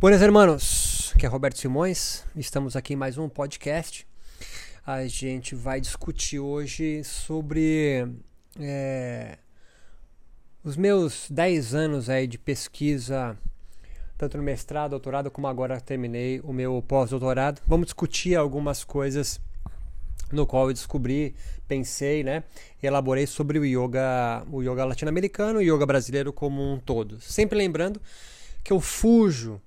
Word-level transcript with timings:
Buenas 0.00 0.22
hermanos, 0.22 1.12
que 1.18 1.26
é 1.26 1.28
Roberto 1.28 1.58
Simões, 1.58 2.24
estamos 2.34 2.74
aqui 2.74 2.94
em 2.94 2.96
mais 2.96 3.18
um 3.18 3.28
podcast. 3.28 4.08
A 4.86 5.06
gente 5.06 5.54
vai 5.54 5.78
discutir 5.78 6.38
hoje 6.38 7.04
sobre 7.04 8.08
é, 8.58 9.36
os 10.64 10.74
meus 10.74 11.26
10 11.28 11.74
anos 11.74 12.08
aí 12.08 12.26
de 12.26 12.38
pesquisa, 12.38 13.36
tanto 14.16 14.38
no 14.38 14.42
mestrado, 14.42 14.92
doutorado, 14.92 15.30
como 15.30 15.46
agora 15.46 15.78
terminei 15.78 16.40
o 16.40 16.50
meu 16.50 16.82
pós-doutorado. 16.88 17.60
Vamos 17.66 17.84
discutir 17.84 18.36
algumas 18.36 18.82
coisas 18.82 19.38
no 20.32 20.46
qual 20.46 20.68
eu 20.68 20.72
descobri, 20.72 21.34
pensei, 21.68 22.24
né, 22.24 22.42
elaborei 22.82 23.26
sobre 23.26 23.58
o 23.58 23.66
yoga, 23.66 24.46
o 24.50 24.62
yoga 24.62 24.82
latino-americano 24.82 25.60
e 25.60 25.70
o 25.70 25.76
yoga 25.76 25.84
brasileiro 25.84 26.32
como 26.32 26.62
um 26.62 26.80
todo. 26.80 27.20
Sempre 27.20 27.58
lembrando 27.58 28.00
que 28.64 28.72
eu 28.72 28.80
fujo 28.80 29.60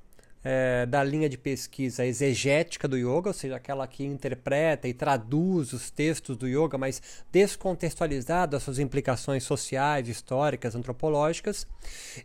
é, 0.44 0.86
da 0.86 1.04
linha 1.04 1.30
de 1.30 1.38
pesquisa 1.38 2.06
exegética 2.06 2.88
do 2.88 2.98
yoga, 2.98 3.30
ou 3.30 3.34
seja, 3.34 3.56
aquela 3.56 3.88
que 3.88 4.04
interpreta 4.04 4.88
e 4.88 4.94
traduz 4.94 5.72
os 5.72 5.90
textos 5.90 6.36
do 6.36 6.48
yoga, 6.48 6.78
mas 6.78 7.02
descontextualizado 7.32 8.56
as 8.56 8.64
suas 8.64 8.80
implicações 8.80 9.44
sociais, 9.44 10.10
históricas, 10.10 10.76
antropológicas, 10.76 11.66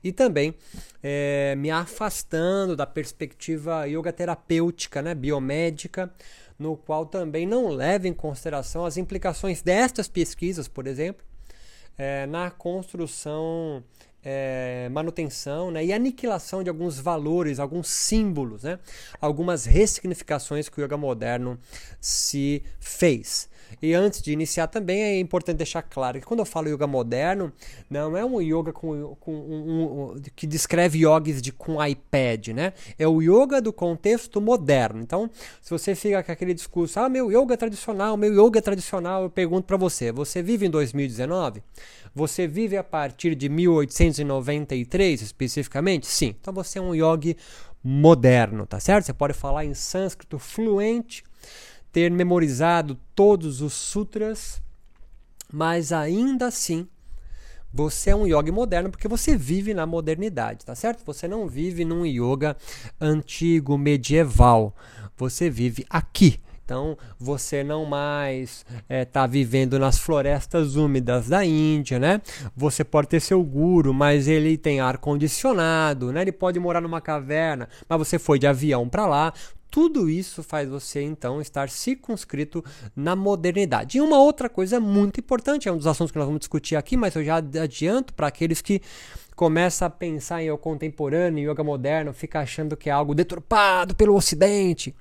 e 0.02 0.12
também 0.12 0.54
é, 1.02 1.54
me 1.56 1.70
afastando 1.70 2.74
da 2.74 2.86
perspectiva 2.86 3.86
yoga 3.86 4.12
terapêutica, 4.12 5.00
né, 5.00 5.14
biomédica, 5.14 6.12
no 6.58 6.76
qual 6.76 7.06
também 7.06 7.46
não 7.46 7.68
leva 7.68 8.08
em 8.08 8.12
consideração 8.12 8.84
as 8.84 8.96
implicações 8.96 9.62
destas 9.62 10.08
pesquisas, 10.08 10.66
por 10.66 10.88
exemplo, 10.88 11.24
é, 11.96 12.26
na 12.26 12.50
construção 12.50 13.82
é, 14.24 14.88
manutenção 14.90 15.70
né, 15.70 15.84
e 15.84 15.92
aniquilação 15.92 16.62
de 16.62 16.68
alguns 16.68 16.98
valores, 16.98 17.58
alguns 17.58 17.88
símbolos, 17.88 18.64
né, 18.64 18.78
algumas 19.20 19.64
ressignificações 19.64 20.68
que 20.68 20.80
o 20.80 20.84
yoga 20.84 20.96
moderno 20.96 21.58
se 22.00 22.62
fez. 22.80 23.48
E 23.80 23.94
antes 23.94 24.20
de 24.22 24.32
iniciar 24.32 24.66
também 24.66 25.02
é 25.02 25.18
importante 25.18 25.56
deixar 25.58 25.82
claro 25.82 26.18
que 26.20 26.26
quando 26.26 26.40
eu 26.40 26.46
falo 26.46 26.68
yoga 26.68 26.86
moderno, 26.86 27.52
não 27.88 28.16
é 28.16 28.24
um 28.24 28.40
yoga 28.40 28.72
com, 28.72 29.16
com 29.20 29.32
um, 29.32 30.12
um, 30.12 30.22
que 30.34 30.46
descreve 30.46 31.00
yogis 31.00 31.40
de, 31.40 31.52
com 31.52 31.84
iPad, 31.84 32.48
né? 32.48 32.72
É 32.98 33.06
o 33.06 33.20
yoga 33.22 33.60
do 33.60 33.72
contexto 33.72 34.40
moderno. 34.40 35.00
Então, 35.00 35.30
se 35.60 35.70
você 35.70 35.94
fica 35.94 36.22
com 36.22 36.32
aquele 36.32 36.54
discurso, 36.54 36.98
ah, 37.00 37.08
meu 37.08 37.30
yoga 37.30 37.54
é 37.54 37.56
tradicional, 37.56 38.16
meu 38.16 38.32
yoga 38.32 38.58
é 38.58 38.62
tradicional, 38.62 39.24
eu 39.24 39.30
pergunto 39.30 39.66
para 39.66 39.76
você, 39.76 40.10
você 40.12 40.42
vive 40.42 40.66
em 40.66 40.70
2019? 40.70 41.62
Você 42.14 42.46
vive 42.46 42.76
a 42.76 42.82
partir 42.82 43.34
de 43.34 43.48
1893 43.48 45.22
especificamente? 45.22 46.06
Sim. 46.06 46.34
Então 46.40 46.52
você 46.52 46.78
é 46.78 46.82
um 46.82 46.94
yogi 46.94 47.36
moderno, 47.82 48.66
tá 48.66 48.80
certo? 48.80 49.06
Você 49.06 49.12
pode 49.12 49.32
falar 49.34 49.64
em 49.64 49.74
sânscrito 49.74 50.38
fluente, 50.38 51.22
ter 51.92 52.10
memorizado 52.10 52.98
todos 53.14 53.60
os 53.60 53.72
sutras, 53.72 54.62
mas 55.52 55.92
ainda 55.92 56.46
assim 56.46 56.86
você 57.72 58.10
é 58.10 58.16
um 58.16 58.26
yogi 58.26 58.50
moderno 58.50 58.90
porque 58.90 59.06
você 59.06 59.36
vive 59.36 59.74
na 59.74 59.86
modernidade, 59.86 60.64
tá 60.64 60.74
certo? 60.74 61.04
Você 61.04 61.28
não 61.28 61.46
vive 61.46 61.84
num 61.84 62.06
yoga 62.06 62.56
antigo 63.00 63.76
medieval. 63.76 64.74
Você 65.16 65.50
vive 65.50 65.84
aqui 65.90 66.40
então, 66.68 66.98
você 67.18 67.64
não 67.64 67.86
mais 67.86 68.60
está 68.60 68.84
é, 68.90 69.02
tá 69.06 69.26
vivendo 69.26 69.78
nas 69.78 69.96
florestas 69.98 70.76
úmidas 70.76 71.26
da 71.26 71.42
Índia, 71.42 71.98
né? 71.98 72.20
Você 72.54 72.84
pode 72.84 73.08
ter 73.08 73.20
seu 73.20 73.42
guru, 73.42 73.94
mas 73.94 74.28
ele 74.28 74.58
tem 74.58 74.78
ar 74.78 74.98
condicionado, 74.98 76.12
né? 76.12 76.20
Ele 76.20 76.30
pode 76.30 76.60
morar 76.60 76.82
numa 76.82 77.00
caverna, 77.00 77.70
mas 77.88 77.98
você 77.98 78.18
foi 78.18 78.38
de 78.38 78.46
avião 78.46 78.86
para 78.86 79.06
lá. 79.06 79.32
Tudo 79.70 80.08
isso 80.08 80.42
faz 80.42 80.68
você 80.68 81.02
então 81.02 81.40
estar 81.40 81.68
circunscrito 81.68 82.64
na 82.96 83.14
modernidade. 83.14 83.98
E 83.98 84.00
uma 84.00 84.18
outra 84.18 84.48
coisa 84.48 84.80
muito 84.80 85.20
importante, 85.20 85.68
é 85.68 85.72
um 85.72 85.76
dos 85.76 85.86
assuntos 85.86 86.10
que 86.10 86.18
nós 86.18 86.26
vamos 86.26 86.40
discutir 86.40 86.76
aqui, 86.76 86.96
mas 86.96 87.14
eu 87.14 87.24
já 87.24 87.36
adianto 87.36 88.14
para 88.14 88.28
aqueles 88.28 88.62
que 88.62 88.80
começam 89.36 89.86
a 89.86 89.90
pensar 89.90 90.42
em 90.42 90.46
yoga 90.46 90.58
contemporâneo, 90.58 91.52
yoga 91.52 91.62
moderno, 91.62 92.12
fica 92.12 92.40
achando 92.40 92.76
que 92.76 92.90
é 92.90 92.92
algo 92.92 93.14
deturpado 93.14 93.94
pelo 93.94 94.16
Ocidente. 94.16 94.94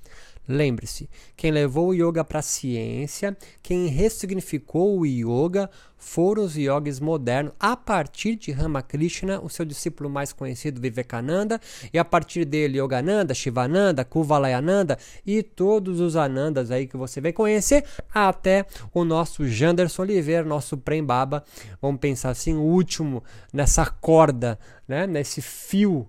Lembre-se, 0.47 1.09
quem 1.35 1.51
levou 1.51 1.89
o 1.89 1.93
yoga 1.93 2.23
para 2.23 2.39
a 2.39 2.41
ciência, 2.41 3.35
quem 3.61 3.87
ressignificou 3.87 4.97
o 4.97 5.05
yoga, 5.05 5.69
foram 5.97 6.43
os 6.43 6.55
yogis 6.55 6.99
modernos 6.99 7.51
a 7.59 7.75
partir 7.75 8.35
de 8.35 8.51
Ramakrishna, 8.51 9.41
o 9.41 9.49
seu 9.49 9.65
discípulo 9.65 10.09
mais 10.09 10.31
conhecido 10.31 10.79
Vivekananda, 10.79 11.59
e 11.91 11.99
a 11.99 12.05
partir 12.05 12.45
dele 12.45 12.77
Yogananda, 12.77 13.33
Shivananda, 13.33 14.05
Kuvalayananda 14.05 14.97
e 15.25 15.43
todos 15.43 15.99
os 15.99 16.15
Anandas 16.15 16.71
aí 16.71 16.87
que 16.87 16.95
você 16.95 17.19
vai 17.19 17.33
conhecer, 17.33 17.83
até 18.13 18.65
o 18.93 19.03
nosso 19.03 19.45
Janderson 19.45 20.03
Oliveira, 20.03 20.47
nosso 20.47 20.77
Prem 20.77 21.03
Baba, 21.03 21.43
vamos 21.81 21.99
pensar 21.99 22.29
assim, 22.29 22.53
o 22.53 22.61
último 22.61 23.23
nessa 23.51 23.85
corda, 23.85 24.57
né, 24.87 25.05
nesse 25.05 25.41
fio 25.41 26.07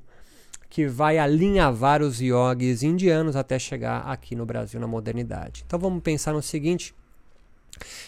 que 0.69 0.87
vai 0.87 1.19
alinhavar 1.19 2.03
os 2.03 2.21
yogis 2.21 2.83
indianos 2.83 3.37
até 3.37 3.59
chegar 3.59 4.01
aqui 4.01 4.37
no 4.37 4.45
Brasil 4.45 4.79
na 4.79 4.87
modernidade. 4.87 5.65
Então 5.67 5.79
vamos 5.79 6.03
pensar 6.03 6.33
no 6.33 6.43
seguinte, 6.43 6.95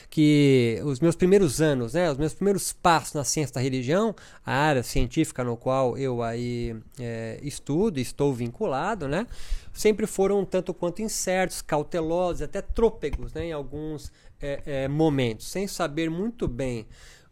que 0.09 0.81
os 0.85 1.01
meus 1.01 1.15
primeiros 1.15 1.61
anos, 1.61 1.95
né, 1.95 2.11
os 2.11 2.19
meus 2.19 2.35
primeiros 2.35 2.73
passos 2.73 3.15
na 3.15 3.25
ciência 3.25 3.55
da 3.55 3.61
religião, 3.61 4.15
a 4.45 4.53
área 4.53 4.83
científica 4.83 5.45
no 5.45 5.57
qual 5.57 5.97
eu 5.97 6.23
aí 6.23 6.77
é, 6.99 7.39
estudo, 7.43 7.99
estou 7.99 8.35
vinculado, 8.35 9.07
né, 9.07 9.27
sempre 9.73 10.07
foram 10.07 10.45
tanto 10.45 10.75
quanto 10.75 11.03
incertos, 11.03 11.63
cautelosos, 11.63 12.43
até 12.43 12.61
trôpegos, 12.61 13.33
né, 13.33 13.47
em 13.47 13.53
alguns 13.53 14.13
é, 14.41 14.61
é, 14.67 14.89
momentos, 14.89 15.47
sem 15.49 15.67
saber 15.67 16.11
muito 16.11 16.49
bem 16.49 16.87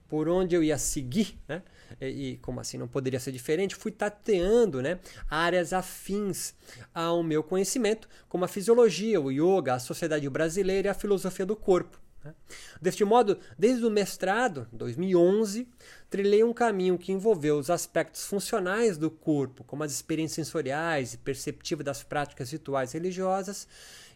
por 0.09 0.29
onde 0.29 0.55
eu 0.55 0.63
ia 0.63 0.79
seguir, 0.79 1.37
né, 1.49 1.63
e, 2.01 2.39
como 2.43 2.61
assim 2.61 2.79
não 2.79 2.89
poderia 2.89 3.21
ser 3.21 3.33
diferente, 3.33 3.75
fui 3.75 3.91
tateando 3.91 4.83
né, 4.83 4.99
áreas 5.29 5.73
afins 5.73 6.55
ao 6.95 7.23
meu 7.23 7.43
conhecimento, 7.43 8.09
como 8.29 8.45
a 8.45 8.49
fisiologia, 8.49 9.21
o 9.21 9.31
yoga, 9.31 9.75
a 9.75 9.79
sociedade 9.79 10.29
brasileira 10.29 10.89
e 10.89 10.91
a 10.91 10.95
filosofia 10.95 11.47
do 11.47 11.57
corpo. 11.57 12.01
Né. 12.25 12.35
Deste 12.81 13.05
modo, 13.05 13.39
desde 13.59 13.85
o 13.85 13.91
mestrado, 13.91 14.69
2011, 14.73 15.69
trilhei 16.11 16.43
um 16.43 16.53
caminho 16.53 16.99
que 16.99 17.13
envolveu 17.13 17.59
os 17.59 17.71
aspectos 17.71 18.25
funcionais 18.25 18.97
do 18.97 19.11
corpo, 19.11 19.65
como 19.65 19.85
as 19.85 19.93
experiências 19.93 20.47
sensoriais 20.47 21.15
e 21.15 21.19
perceptivas 21.19 21.85
das 21.85 22.03
práticas 22.03 22.51
rituais 22.51 22.93
religiosas 22.93 23.69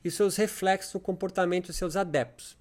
e 0.05 0.11
seus 0.11 0.37
reflexos 0.37 0.95
no 0.95 1.01
comportamento 1.01 1.67
de 1.67 1.75
seus 1.75 1.97
adeptos. 1.97 2.57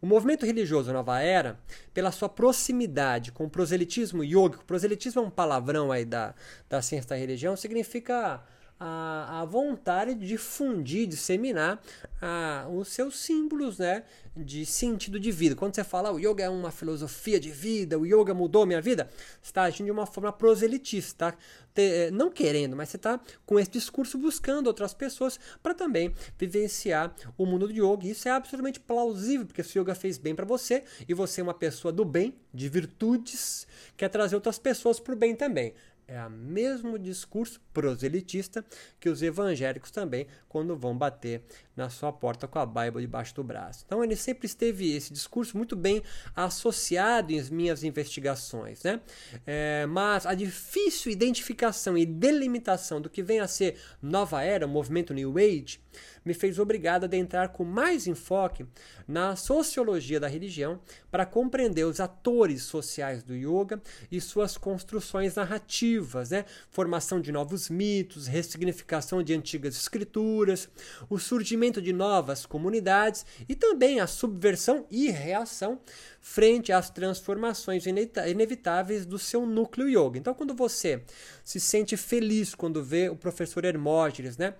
O 0.00 0.06
movimento 0.06 0.46
religioso 0.46 0.92
Nova 0.92 1.20
Era, 1.20 1.58
pela 1.92 2.10
sua 2.10 2.28
proximidade 2.28 3.30
com 3.32 3.44
o 3.44 3.50
proselitismo 3.50 4.24
yogico, 4.24 4.64
proselitismo 4.64 5.20
é 5.20 5.24
um 5.24 5.30
palavrão 5.30 5.92
aí 5.92 6.06
da, 6.06 6.34
da 6.68 6.80
ciência 6.80 7.10
da 7.10 7.16
religião, 7.16 7.54
significa 7.54 8.42
a, 8.80 9.42
a 9.42 9.44
vontade 9.44 10.14
de 10.14 10.26
difundir, 10.26 11.06
disseminar 11.06 11.78
a, 12.20 12.66
os 12.72 12.88
seus 12.88 13.18
símbolos 13.18 13.78
né, 13.78 14.04
de 14.34 14.64
sentido 14.64 15.20
de 15.20 15.30
vida. 15.30 15.54
Quando 15.54 15.74
você 15.74 15.84
fala 15.84 16.10
o 16.10 16.18
yoga 16.18 16.44
é 16.44 16.48
uma 16.48 16.70
filosofia 16.70 17.38
de 17.38 17.50
vida, 17.50 17.98
o 17.98 18.06
yoga 18.06 18.32
mudou 18.32 18.64
minha 18.64 18.80
vida, 18.80 19.10
você 19.40 19.50
está 19.50 19.62
agindo 19.64 19.86
de 19.86 19.92
uma 19.92 20.06
forma 20.06 20.32
proselitista, 20.32 21.32
tá? 21.32 21.38
Eh, 21.76 22.10
não 22.10 22.30
querendo, 22.30 22.74
mas 22.76 22.88
você 22.88 22.96
está 22.96 23.20
com 23.46 23.58
esse 23.58 23.70
discurso 23.70 24.18
buscando 24.18 24.66
outras 24.66 24.92
pessoas 24.92 25.38
para 25.62 25.72
também 25.72 26.12
vivenciar 26.38 27.14
o 27.38 27.46
mundo 27.46 27.68
do 27.68 27.72
yoga. 27.72 28.06
Isso 28.06 28.28
é 28.28 28.32
absolutamente 28.32 28.80
plausível, 28.80 29.46
porque 29.46 29.62
se 29.62 29.78
o 29.78 29.82
yoga 29.82 29.94
fez 29.94 30.18
bem 30.18 30.34
para 30.34 30.44
você 30.44 30.82
e 31.08 31.14
você 31.14 31.40
é 31.40 31.44
uma 31.44 31.54
pessoa 31.54 31.92
do 31.92 32.04
bem, 32.04 32.34
de 32.52 32.68
virtudes, 32.68 33.66
quer 33.96 34.08
trazer 34.08 34.34
outras 34.34 34.58
pessoas 34.58 34.98
para 34.98 35.14
o 35.14 35.16
bem 35.16 35.34
também. 35.34 35.72
É 36.12 36.26
o 36.26 36.28
mesmo 36.28 36.98
discurso 36.98 37.60
proselitista 37.72 38.64
que 38.98 39.08
os 39.08 39.22
evangélicos 39.22 39.92
também, 39.92 40.26
quando 40.48 40.76
vão 40.76 40.98
bater 40.98 41.44
na 41.76 41.88
sua 41.88 42.12
porta 42.12 42.48
com 42.48 42.58
a 42.58 42.66
Bíblia 42.66 43.00
debaixo 43.00 43.32
do 43.32 43.44
braço. 43.44 43.84
Então 43.86 44.02
ele 44.02 44.16
sempre 44.16 44.46
esteve 44.46 44.92
esse 44.92 45.12
discurso 45.12 45.56
muito 45.56 45.76
bem 45.76 46.02
associado 46.34 47.32
em 47.32 47.40
minhas 47.52 47.84
investigações, 47.84 48.82
né? 48.82 49.00
É, 49.46 49.86
mas 49.86 50.26
a 50.26 50.34
difícil 50.34 51.12
identificação 51.12 51.96
e 51.96 52.04
delimitação 52.04 53.00
do 53.00 53.08
que 53.08 53.22
vem 53.22 53.38
a 53.38 53.46
ser 53.46 53.78
nova 54.02 54.42
era, 54.42 54.66
o 54.66 54.68
movimento 54.68 55.14
New 55.14 55.38
Age, 55.38 55.80
me 56.24 56.34
fez 56.34 56.58
obrigado 56.58 57.04
a 57.04 57.06
adentrar 57.06 57.50
com 57.50 57.64
mais 57.64 58.06
enfoque 58.06 58.66
na 59.06 59.36
sociologia 59.36 60.20
da 60.20 60.28
religião 60.28 60.80
para 61.10 61.24
compreender 61.24 61.84
os 61.84 61.98
atores 61.98 62.62
sociais 62.62 63.22
do 63.22 63.34
yoga 63.34 63.80
e 64.10 64.20
suas 64.20 64.58
construções 64.58 65.36
narrativas 65.36 65.99
narrativas, 66.00 66.30
né? 66.30 66.44
formação 66.70 67.20
de 67.20 67.30
novos 67.30 67.68
mitos, 67.68 68.26
ressignificação 68.26 69.22
de 69.22 69.34
antigas 69.34 69.76
escrituras, 69.76 70.68
o 71.08 71.18
surgimento 71.18 71.80
de 71.80 71.92
novas 71.92 72.46
comunidades 72.46 73.24
e 73.48 73.54
também 73.54 74.00
a 74.00 74.06
subversão 74.06 74.86
e 74.90 75.10
reação 75.10 75.80
frente 76.20 76.72
às 76.72 76.90
transformações 76.90 77.84
inevitáveis 77.86 79.06
do 79.06 79.18
seu 79.18 79.46
núcleo 79.46 79.88
yoga. 79.88 80.18
Então, 80.18 80.34
quando 80.34 80.54
você 80.54 81.02
se 81.44 81.60
sente 81.60 81.96
feliz 81.96 82.54
quando 82.54 82.82
vê 82.82 83.08
o 83.08 83.16
professor 83.16 83.64
Hermógenes, 83.64 84.36
né? 84.36 84.54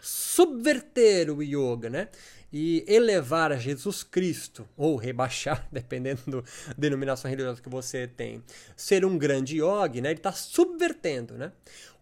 subverter 0.00 1.28
o 1.28 1.42
yoga, 1.42 1.90
né? 1.90 2.08
E 2.52 2.84
elevar 2.88 3.52
a 3.52 3.56
Jesus 3.56 4.02
Cristo, 4.02 4.66
ou 4.76 4.96
rebaixar, 4.96 5.66
dependendo 5.72 6.42
da 6.66 6.74
denominação 6.76 7.30
religiosa 7.30 7.60
que 7.60 7.68
você 7.68 8.06
tem, 8.06 8.42
ser 8.76 9.04
um 9.04 9.18
grande 9.18 9.58
yogi, 9.58 10.00
né? 10.00 10.10
Ele 10.10 10.18
está 10.18 10.32
subvertendo, 10.32 11.34
né? 11.34 11.52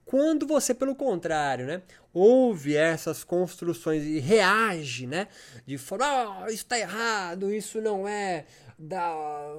Quando 0.06 0.46
você, 0.46 0.72
pelo 0.72 0.94
contrário, 0.94 1.66
né, 1.66 1.82
ouve 2.14 2.76
essas 2.76 3.24
construções 3.24 4.04
e 4.04 4.20
reage, 4.20 5.04
né, 5.04 5.26
de 5.66 5.76
falar, 5.76 6.44
oh, 6.44 6.46
isso 6.46 6.62
está 6.62 6.78
errado, 6.78 7.52
isso 7.52 7.80
não 7.80 8.06
é 8.06 8.46
da, 8.78 9.54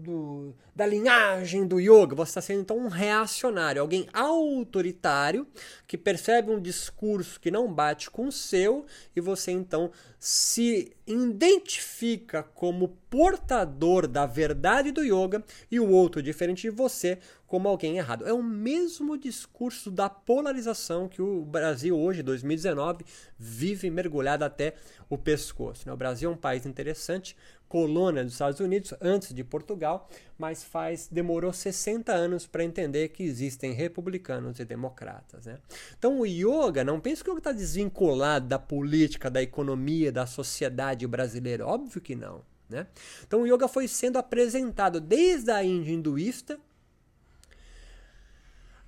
do, 0.00 0.54
da 0.76 0.86
linhagem 0.86 1.66
do 1.66 1.80
yoga, 1.80 2.14
você 2.14 2.30
está 2.30 2.40
sendo 2.40 2.60
então 2.60 2.76
um 2.76 2.88
reacionário, 2.88 3.80
alguém 3.80 4.06
autoritário 4.12 5.46
que 5.86 5.96
percebe 5.96 6.50
um 6.50 6.60
discurso 6.60 7.40
que 7.40 7.50
não 7.50 7.72
bate 7.72 8.10
com 8.10 8.26
o 8.26 8.32
seu 8.32 8.84
e 9.16 9.20
você 9.20 9.52
então 9.52 9.90
se 10.18 10.92
identifica 11.06 12.42
como 12.42 12.88
portador 13.08 14.06
da 14.06 14.26
verdade 14.26 14.92
do 14.92 15.02
yoga 15.02 15.42
e 15.70 15.80
o 15.80 15.88
outro, 15.88 16.22
diferente 16.22 16.62
de 16.62 16.70
você, 16.70 17.18
como 17.46 17.68
alguém 17.68 17.96
errado. 17.96 18.26
É 18.26 18.32
o 18.32 18.42
mesmo 18.42 19.16
discurso 19.16 19.90
da 19.90 20.10
polarização 20.10 21.08
que 21.08 21.22
o 21.22 21.44
Brasil 21.44 21.98
hoje, 21.98 22.22
2019, 22.22 23.04
vive 23.38 23.88
mergulhado 23.90 24.44
até 24.44 24.74
o 25.08 25.16
pescoço. 25.16 25.86
Né? 25.86 25.92
O 25.92 25.96
Brasil 25.96 26.30
é 26.30 26.34
um 26.34 26.36
país 26.36 26.66
interessante, 26.66 27.34
colônia 27.68 28.24
dos 28.24 28.32
Estados 28.32 28.60
Unidos 28.60 28.94
antes 29.00 29.32
de 29.32 29.44
Portugal, 29.44 30.08
mas 30.38 30.64
faz 30.64 31.08
demorou 31.10 31.52
60 31.52 32.12
anos 32.12 32.46
para 32.46 32.64
entender 32.64 33.08
que 33.08 33.22
existem 33.22 33.72
republicanos 33.72 34.58
e 34.58 34.64
democratas. 34.64 35.46
Né? 35.46 35.58
Então 35.98 36.20
o 36.20 36.26
yoga, 36.26 36.82
não 36.82 36.98
pense 36.98 37.22
que 37.22 37.30
está 37.30 37.52
desvinculado 37.52 38.46
da 38.46 38.58
política, 38.58 39.30
da 39.30 39.42
economia, 39.42 40.10
da 40.10 40.26
sociedade 40.26 41.06
brasileira. 41.06 41.66
Óbvio 41.66 42.00
que 42.00 42.14
não. 42.14 42.42
Né? 42.68 42.86
Então 43.26 43.42
o 43.42 43.46
yoga 43.46 43.68
foi 43.68 43.86
sendo 43.86 44.18
apresentado 44.18 45.00
desde 45.00 45.50
a 45.50 45.62
Índia 45.62 45.92
hinduísta 45.92 46.58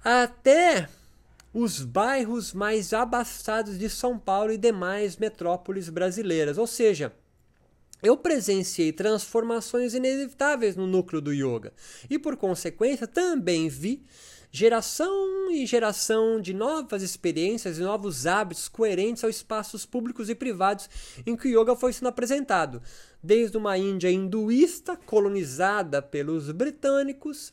até 0.02 0.88
os 1.52 1.84
bairros 1.84 2.52
mais 2.52 2.92
abastados 2.92 3.78
de 3.78 3.90
São 3.90 4.18
Paulo 4.18 4.52
e 4.52 4.58
demais 4.58 5.16
metrópoles 5.16 5.88
brasileiras. 5.88 6.58
Ou 6.58 6.66
seja, 6.66 7.12
eu 8.02 8.16
presenciei 8.16 8.92
transformações 8.92 9.94
inevitáveis 9.94 10.76
no 10.76 10.86
núcleo 10.86 11.20
do 11.20 11.32
yoga 11.32 11.72
e, 12.08 12.18
por 12.18 12.36
consequência, 12.36 13.06
também 13.06 13.68
vi 13.68 14.02
geração 14.52 15.50
e 15.50 15.64
geração 15.64 16.40
de 16.40 16.52
novas 16.52 17.02
experiências 17.02 17.78
e 17.78 17.82
novos 17.82 18.26
hábitos 18.26 18.68
coerentes 18.68 19.22
aos 19.22 19.36
espaços 19.36 19.86
públicos 19.86 20.28
e 20.28 20.34
privados 20.34 20.88
em 21.24 21.36
que 21.36 21.48
o 21.48 21.60
yoga 21.60 21.76
foi 21.76 21.92
sendo 21.92 22.08
apresentado, 22.08 22.82
desde 23.22 23.56
uma 23.56 23.78
Índia 23.78 24.10
hinduísta 24.10 24.96
colonizada 24.96 26.02
pelos 26.02 26.50
britânicos 26.50 27.52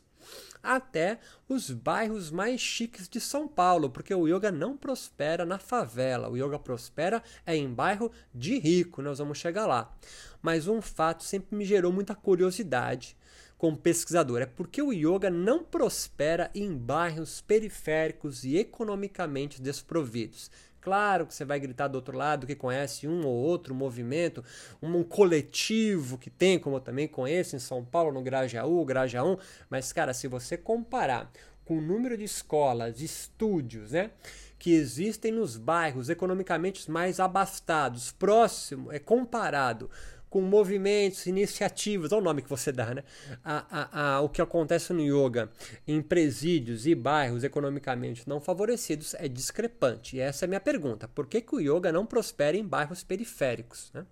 até 0.75 1.19
os 1.47 1.71
bairros 1.71 2.29
mais 2.29 2.59
chiques 2.59 3.07
de 3.07 3.19
São 3.21 3.47
Paulo, 3.47 3.89
porque 3.89 4.13
o 4.13 4.27
yoga 4.27 4.51
não 4.51 4.75
prospera 4.75 5.45
na 5.45 5.57
favela, 5.57 6.29
o 6.29 6.35
yoga 6.35 6.59
prospera 6.59 7.23
é 7.45 7.55
em 7.55 7.73
bairro 7.73 8.11
de 8.33 8.59
rico, 8.59 9.01
nós 9.01 9.19
vamos 9.19 9.37
chegar 9.37 9.65
lá. 9.65 9.95
Mas 10.41 10.67
um 10.67 10.81
fato 10.81 11.23
sempre 11.23 11.55
me 11.55 11.65
gerou 11.65 11.91
muita 11.91 12.13
curiosidade 12.13 13.15
como 13.57 13.77
pesquisador, 13.77 14.41
é 14.41 14.45
porque 14.45 14.81
o 14.81 14.93
yoga 14.93 15.31
não 15.31 15.63
prospera 15.63 16.51
em 16.53 16.77
bairros 16.77 17.41
periféricos 17.41 18.43
e 18.43 18.57
economicamente 18.57 19.61
desprovidos. 19.61 20.51
Claro 20.87 21.27
que 21.27 21.35
você 21.35 21.43
vai 21.43 21.59
gritar 21.59 21.89
do 21.89 21.95
outro 21.95 22.15
lado 22.15 22.47
que 22.47 22.55
conhece 22.55 23.09
um 23.09 23.27
ou 23.27 23.35
outro 23.35 23.75
movimento, 23.75 24.41
um, 24.81 25.03
coletivo 25.03 26.17
que 26.17 26.29
tem, 26.29 26.57
como 26.57 26.77
eu 26.77 26.79
também 26.79 27.09
conheço 27.09 27.57
em 27.57 27.59
São 27.59 27.83
Paulo, 27.83 28.13
no 28.13 28.23
Grajaú, 28.23 28.85
Grajaú, 28.85 29.37
mas 29.69 29.91
cara, 29.91 30.13
se 30.13 30.29
você 30.29 30.55
comparar 30.55 31.29
com 31.65 31.79
o 31.79 31.81
número 31.81 32.17
de 32.17 32.23
escolas, 32.23 32.95
de 32.95 33.03
estúdios, 33.03 33.91
né? 33.91 34.11
que 34.57 34.71
existem 34.71 35.29
nos 35.29 35.57
bairros 35.57 36.07
economicamente 36.07 36.89
mais 36.89 37.19
abastados, 37.19 38.13
próximo, 38.13 38.89
é 38.89 38.97
comparado 38.97 39.89
com 40.29 40.41
movimentos, 40.41 41.25
iniciativas, 41.25 42.11
o 42.11 42.21
nome 42.21 42.41
que 42.41 42.49
você 42.49 42.71
dá, 42.71 42.93
né? 42.93 43.03
A, 43.43 43.65
a, 43.69 44.15
a, 44.15 44.21
o 44.21 44.29
que 44.29 44.41
acontece 44.41 44.91
no 44.93 45.01
yoga 45.01 45.49
em 45.87 46.01
presídios 46.01 46.85
e 46.85 46.93
bairros 46.93 47.43
economicamente 47.43 48.27
não 48.27 48.39
favorecidos 48.39 49.13
é 49.15 49.27
discrepante. 49.27 50.17
E 50.17 50.19
essa 50.19 50.43
é 50.43 50.45
a 50.45 50.49
minha 50.49 50.59
pergunta. 50.59 51.07
Por 51.07 51.27
que, 51.27 51.41
que 51.41 51.55
o 51.55 51.59
yoga 51.59 51.91
não 51.91 52.05
prospera 52.05 52.57
em 52.57 52.65
bairros 52.65 53.03
periféricos? 53.03 53.91
Né? 53.93 54.05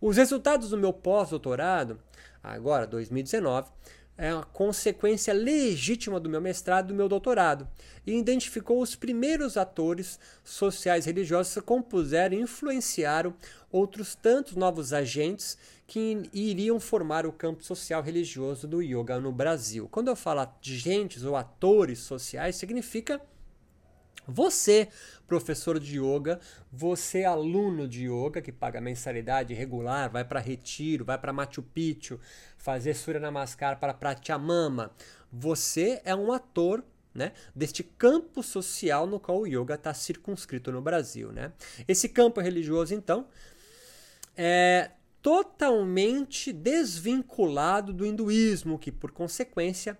Os 0.00 0.16
resultados 0.16 0.70
do 0.70 0.78
meu 0.78 0.92
pós-doutorado, 0.92 2.00
agora 2.42 2.86
2019, 2.86 3.70
é 4.20 4.30
a 4.30 4.42
consequência 4.42 5.32
legítima 5.32 6.20
do 6.20 6.28
meu 6.28 6.42
mestrado 6.42 6.84
e 6.84 6.88
do 6.88 6.94
meu 6.94 7.08
doutorado, 7.08 7.66
e 8.06 8.12
identificou 8.12 8.82
os 8.82 8.94
primeiros 8.94 9.56
atores 9.56 10.20
sociais 10.44 11.06
religiosos 11.06 11.54
que 11.54 11.62
compuseram 11.62 12.36
e 12.36 12.42
influenciaram 12.42 13.34
outros 13.72 14.14
tantos 14.14 14.54
novos 14.56 14.92
agentes 14.92 15.56
que 15.86 16.28
iriam 16.34 16.78
formar 16.78 17.24
o 17.24 17.32
campo 17.32 17.64
social 17.64 18.02
religioso 18.02 18.68
do 18.68 18.82
yoga 18.82 19.18
no 19.18 19.32
Brasil. 19.32 19.88
Quando 19.90 20.08
eu 20.08 20.16
falo 20.16 20.40
agentes 20.40 21.24
ou 21.24 21.34
atores 21.34 22.00
sociais, 22.00 22.56
significa 22.56 23.20
você, 24.26 24.88
professor 25.26 25.78
de 25.78 25.98
yoga, 25.98 26.38
você, 26.72 27.24
aluno 27.24 27.88
de 27.88 28.06
yoga, 28.06 28.40
que 28.40 28.52
paga 28.52 28.80
mensalidade 28.80 29.54
regular, 29.54 30.10
vai 30.10 30.24
para 30.24 30.40
retiro, 30.40 31.04
vai 31.04 31.18
para 31.18 31.32
Machu 31.32 31.62
Picchu, 31.62 32.20
fazer 32.56 32.94
Surya 32.94 33.20
Namaskar 33.20 33.78
para 33.80 33.94
Pratyamama, 33.94 34.92
você 35.32 36.00
é 36.04 36.14
um 36.14 36.32
ator 36.32 36.84
né, 37.14 37.32
deste 37.54 37.82
campo 37.82 38.42
social 38.42 39.06
no 39.06 39.18
qual 39.18 39.40
o 39.40 39.46
yoga 39.46 39.74
está 39.74 39.92
circunscrito 39.92 40.70
no 40.70 40.80
Brasil. 40.80 41.32
Né? 41.32 41.52
Esse 41.86 42.08
campo 42.08 42.40
religioso, 42.40 42.94
então, 42.94 43.26
é 44.36 44.92
totalmente 45.20 46.52
desvinculado 46.52 47.92
do 47.92 48.06
hinduísmo, 48.06 48.78
que, 48.78 48.90
por 48.90 49.10
consequência, 49.10 49.98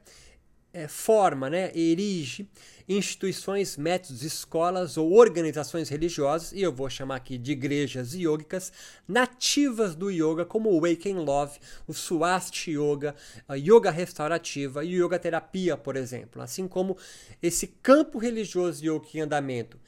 é, 0.72 0.87
forma, 0.87 1.50
né, 1.50 1.70
erige 1.75 2.49
instituições, 2.88 3.76
métodos, 3.76 4.25
escolas 4.25 4.96
ou 4.96 5.12
organizações 5.12 5.88
religiosas, 5.88 6.53
e 6.53 6.60
eu 6.60 6.72
vou 6.72 6.91
chamar 6.91 7.17
aqui 7.17 7.39
de 7.39 7.53
igrejas 7.53 8.15
yogicas, 8.15 8.72
nativas 9.06 9.94
do 9.94 10.10
yoga, 10.10 10.44
como 10.44 10.70
o 10.70 10.81
Wake 10.81 11.10
and 11.10 11.20
Love, 11.20 11.60
o 11.86 11.93
Swasti 11.93 12.72
Yoga, 12.72 13.15
a 13.46 13.55
Yoga 13.55 13.93
Restaurativa 13.93 14.84
e 14.84 15.00
Yoga 15.00 15.20
Terapia, 15.20 15.77
por 15.77 15.94
exemplo. 15.94 16.43
Assim 16.43 16.67
como 16.67 16.96
esse 17.41 17.69
campo 17.69 18.19
religioso 18.19 18.84
yoga 18.84 19.06
em 19.15 19.20
andamento 19.20 19.79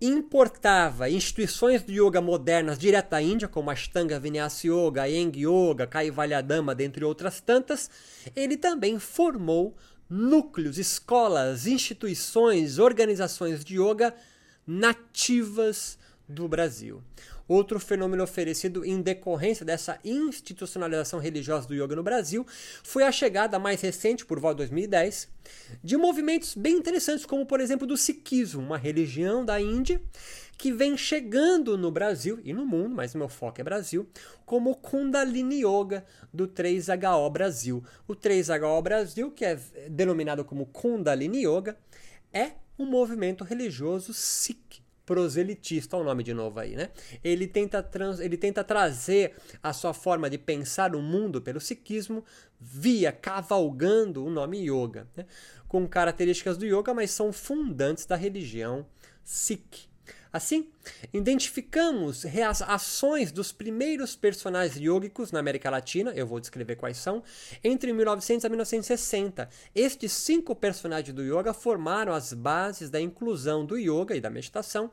importava 0.00 1.08
instituições 1.08 1.82
do 1.82 1.92
yoga 1.92 2.20
modernas 2.20 2.78
direto 2.78 3.10
da 3.10 3.22
Índia, 3.22 3.48
como 3.48 3.70
Ashtanga 3.70 4.18
Vinyasa 4.18 4.66
Yoga, 4.66 5.06
Yang 5.06 5.46
Yoga, 5.46 5.86
Kaivalyadama, 5.86 6.74
dentre 6.74 7.04
outras 7.04 7.40
tantas, 7.40 7.88
ele 8.34 8.56
também 8.56 8.98
formou 8.98 9.74
núcleos, 10.14 10.78
escolas, 10.78 11.66
instituições, 11.66 12.78
organizações 12.78 13.64
de 13.64 13.80
yoga 13.80 14.14
nativas 14.64 15.98
do 16.28 16.46
Brasil. 16.46 17.02
Outro 17.48 17.80
fenômeno 17.80 18.22
oferecido 18.22 18.84
em 18.84 19.02
decorrência 19.02 19.66
dessa 19.66 19.98
institucionalização 20.04 21.18
religiosa 21.18 21.66
do 21.66 21.74
yoga 21.74 21.96
no 21.96 22.02
Brasil 22.02 22.46
foi 22.82 23.02
a 23.02 23.12
chegada 23.12 23.58
mais 23.58 23.80
recente, 23.82 24.24
por 24.24 24.38
volta 24.38 24.54
de 24.54 24.70
2010, 24.70 25.28
de 25.82 25.96
movimentos 25.96 26.54
bem 26.54 26.76
interessantes, 26.76 27.26
como 27.26 27.44
por 27.44 27.60
exemplo 27.60 27.86
do 27.86 27.96
Sikhismo, 27.96 28.62
uma 28.62 28.78
religião 28.78 29.44
da 29.44 29.60
Índia 29.60 30.00
que 30.56 30.72
vem 30.72 30.96
chegando 30.96 31.76
no 31.76 31.90
Brasil 31.90 32.40
e 32.42 32.52
no 32.52 32.64
mundo, 32.64 32.94
mas 32.94 33.14
meu 33.14 33.28
foco 33.28 33.60
é 33.60 33.64
Brasil, 33.64 34.08
como 34.46 34.76
Kundalini 34.76 35.64
Yoga 35.64 36.04
do 36.32 36.48
3HO 36.48 37.30
Brasil. 37.30 37.84
O 38.06 38.14
3HO 38.14 38.82
Brasil, 38.82 39.30
que 39.30 39.44
é 39.44 39.58
denominado 39.88 40.44
como 40.44 40.66
Kundalini 40.66 41.46
Yoga, 41.46 41.76
é 42.32 42.52
um 42.78 42.86
movimento 42.86 43.44
religioso 43.44 44.12
Sikh 44.12 44.84
proselitista, 45.04 45.96
olha 45.96 46.04
o 46.04 46.06
nome 46.06 46.22
de 46.22 46.32
novo 46.32 46.58
aí, 46.58 46.74
né? 46.74 46.90
Ele 47.22 47.46
tenta, 47.46 47.82
trans, 47.82 48.20
ele 48.20 48.36
tenta 48.36 48.64
trazer 48.64 49.34
a 49.62 49.72
sua 49.72 49.92
forma 49.92 50.30
de 50.30 50.38
pensar 50.38 50.94
o 50.96 51.02
mundo 51.02 51.42
pelo 51.42 51.60
sikhismo 51.60 52.24
via 52.58 53.12
cavalgando 53.12 54.24
o 54.24 54.30
nome 54.30 54.66
yoga, 54.68 55.06
né? 55.14 55.26
com 55.68 55.86
características 55.86 56.56
do 56.56 56.64
yoga, 56.64 56.94
mas 56.94 57.10
são 57.10 57.32
fundantes 57.32 58.06
da 58.06 58.16
religião 58.16 58.86
Sikh. 59.22 59.93
Assim, 60.34 60.66
identificamos 61.12 62.26
ações 62.66 63.30
dos 63.30 63.52
primeiros 63.52 64.16
personagens 64.16 64.76
yogicos 64.76 65.30
na 65.30 65.38
América 65.38 65.70
Latina, 65.70 66.10
eu 66.10 66.26
vou 66.26 66.40
descrever 66.40 66.74
quais 66.74 66.96
são, 66.96 67.22
entre 67.62 67.92
1900 67.92 68.44
a 68.44 68.48
1960. 68.48 69.48
Estes 69.72 70.10
cinco 70.10 70.56
personagens 70.56 71.14
do 71.14 71.22
yoga 71.22 71.54
formaram 71.54 72.12
as 72.12 72.32
bases 72.32 72.90
da 72.90 73.00
inclusão 73.00 73.64
do 73.64 73.78
yoga 73.78 74.16
e 74.16 74.20
da 74.20 74.28
meditação 74.28 74.90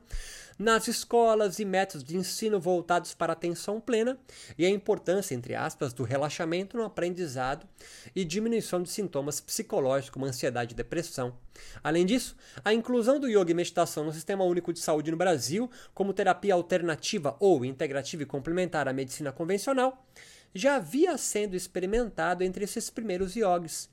nas 0.62 0.86
escolas 0.86 1.58
e 1.58 1.64
métodos 1.64 2.04
de 2.04 2.16
ensino 2.16 2.60
voltados 2.60 3.14
para 3.14 3.32
atenção 3.32 3.80
plena 3.80 4.16
e 4.56 4.64
a 4.64 4.70
importância, 4.70 5.34
entre 5.34 5.56
aspas, 5.56 5.92
do 5.92 6.04
relaxamento 6.04 6.76
no 6.76 6.84
aprendizado 6.84 7.66
e 8.14 8.24
diminuição 8.24 8.80
de 8.80 8.88
sintomas 8.88 9.40
psicológicos 9.40 10.10
como 10.10 10.24
ansiedade 10.24 10.72
e 10.72 10.76
depressão. 10.76 11.36
Além 11.82 12.06
disso, 12.06 12.36
a 12.64 12.72
inclusão 12.72 13.18
do 13.18 13.28
yoga 13.28 13.50
e 13.50 13.54
meditação 13.54 14.04
no 14.04 14.12
Sistema 14.12 14.44
Único 14.44 14.72
de 14.72 14.78
Saúde 14.78 15.10
no 15.10 15.16
Brasil 15.16 15.68
como 15.92 16.14
terapia 16.14 16.54
alternativa 16.54 17.36
ou 17.40 17.64
integrativa 17.64 18.22
e 18.22 18.26
complementar 18.26 18.86
à 18.86 18.92
medicina 18.92 19.32
convencional 19.32 20.06
já 20.54 20.76
havia 20.76 21.18
sendo 21.18 21.56
experimentado 21.56 22.44
entre 22.44 22.64
esses 22.64 22.88
primeiros 22.88 23.34
yogis. 23.34 23.90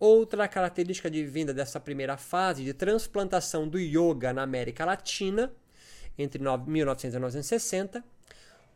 Outra 0.00 0.48
característica 0.48 1.10
de 1.10 1.24
vinda 1.26 1.52
dessa 1.52 1.78
primeira 1.78 2.16
fase 2.16 2.64
de 2.64 2.72
transplantação 2.72 3.68
do 3.68 3.78
yoga 3.78 4.32
na 4.32 4.42
América 4.42 4.84
Latina 4.86 5.52
entre 6.18 6.42
1900 6.42 7.14
e 7.14 7.18
1960, 7.18 8.04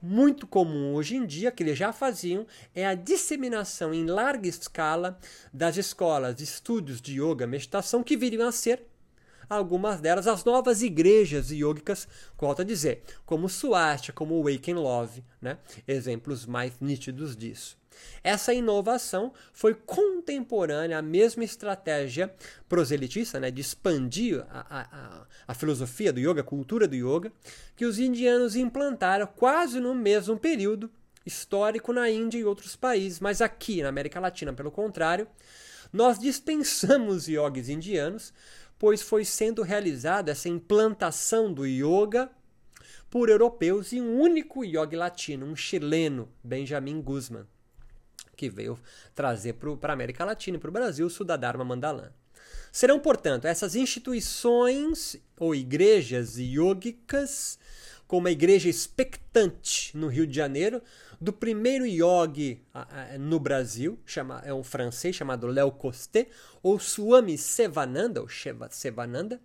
muito 0.00 0.46
comum 0.46 0.94
hoje 0.94 1.16
em 1.16 1.24
dia, 1.24 1.52
que 1.52 1.62
eles 1.62 1.78
já 1.78 1.92
faziam, 1.92 2.46
é 2.74 2.86
a 2.86 2.94
disseminação 2.94 3.94
em 3.94 4.04
larga 4.04 4.48
escala 4.48 5.18
das 5.52 5.76
escolas 5.76 6.34
de 6.34 6.44
estudos 6.44 7.00
de 7.00 7.20
yoga, 7.20 7.46
meditação, 7.46 8.02
que 8.02 8.16
viriam 8.16 8.48
a 8.48 8.52
ser 8.52 8.82
algumas 9.56 10.00
delas 10.00 10.26
as 10.26 10.44
novas 10.44 10.82
igrejas 10.82 11.50
yogicas, 11.50 12.08
volto 12.38 12.62
a 12.62 12.64
dizer, 12.64 13.02
como 13.24 13.48
Swastika, 13.48 14.12
como 14.12 14.42
Wake 14.42 14.72
and 14.72 14.80
Love, 14.80 15.24
né? 15.40 15.58
exemplos 15.86 16.46
mais 16.46 16.72
nítidos 16.80 17.36
disso. 17.36 17.76
Essa 18.22 18.54
inovação 18.54 19.32
foi 19.52 19.74
contemporânea 19.74 20.98
à 20.98 21.02
mesma 21.02 21.44
estratégia 21.44 22.32
proselitista, 22.68 23.38
né, 23.38 23.50
de 23.50 23.60
expandir 23.60 24.44
a, 24.50 24.80
a, 24.80 25.26
a 25.46 25.54
filosofia 25.54 26.12
do 26.12 26.20
yoga, 26.20 26.40
a 26.40 26.44
cultura 26.44 26.88
do 26.88 26.94
yoga, 26.94 27.32
que 27.76 27.84
os 27.84 27.98
indianos 27.98 28.56
implantaram 28.56 29.26
quase 29.26 29.80
no 29.80 29.94
mesmo 29.94 30.38
período 30.38 30.90
histórico 31.24 31.92
na 31.92 32.10
Índia 32.10 32.38
e 32.38 32.44
outros 32.44 32.74
países, 32.74 33.20
mas 33.20 33.40
aqui 33.40 33.82
na 33.82 33.88
América 33.88 34.18
Latina, 34.18 34.52
pelo 34.52 34.70
contrário, 34.70 35.26
nós 35.92 36.18
dispensamos 36.18 37.28
yogis 37.28 37.68
indianos, 37.68 38.32
pois 38.82 39.00
foi 39.00 39.24
sendo 39.24 39.62
realizada 39.62 40.32
essa 40.32 40.48
implantação 40.48 41.52
do 41.54 41.64
yoga 41.64 42.28
por 43.08 43.28
europeus 43.28 43.92
e 43.92 44.00
um 44.00 44.18
único 44.20 44.64
yogi 44.64 44.96
latino, 44.96 45.46
um 45.46 45.54
chileno, 45.54 46.28
Benjamin 46.42 47.00
Guzman 47.00 47.46
que 48.36 48.50
veio 48.50 48.76
trazer 49.14 49.52
para 49.52 49.92
a 49.92 49.94
América 49.94 50.24
Latina 50.24 50.56
e 50.56 50.60
para 50.60 50.68
o 50.68 50.72
Brasil 50.72 51.06
o 51.06 51.10
Sudadharma 51.10 51.64
Mandalã. 51.64 52.10
Serão, 52.72 52.98
portanto, 52.98 53.44
essas 53.44 53.76
instituições 53.76 55.16
ou 55.38 55.54
igrejas 55.54 56.36
yogicas, 56.36 57.60
como 58.08 58.26
a 58.26 58.32
igreja 58.32 58.68
expectante 58.68 59.96
no 59.96 60.08
Rio 60.08 60.26
de 60.26 60.34
Janeiro, 60.34 60.82
do 61.22 61.32
primeiro 61.32 61.86
yogi 61.86 62.60
no 63.20 63.38
Brasil, 63.38 63.96
chama, 64.04 64.42
é 64.44 64.52
um 64.52 64.64
francês 64.64 65.14
chamado 65.14 65.46
Léo 65.46 65.70
Costé, 65.70 66.26
ou 66.60 66.80
Swami 66.80 67.38
Sevananda, 67.38 68.20
ou 68.20 68.26
Sheva 68.26 68.68
Sevananda, 68.72 69.40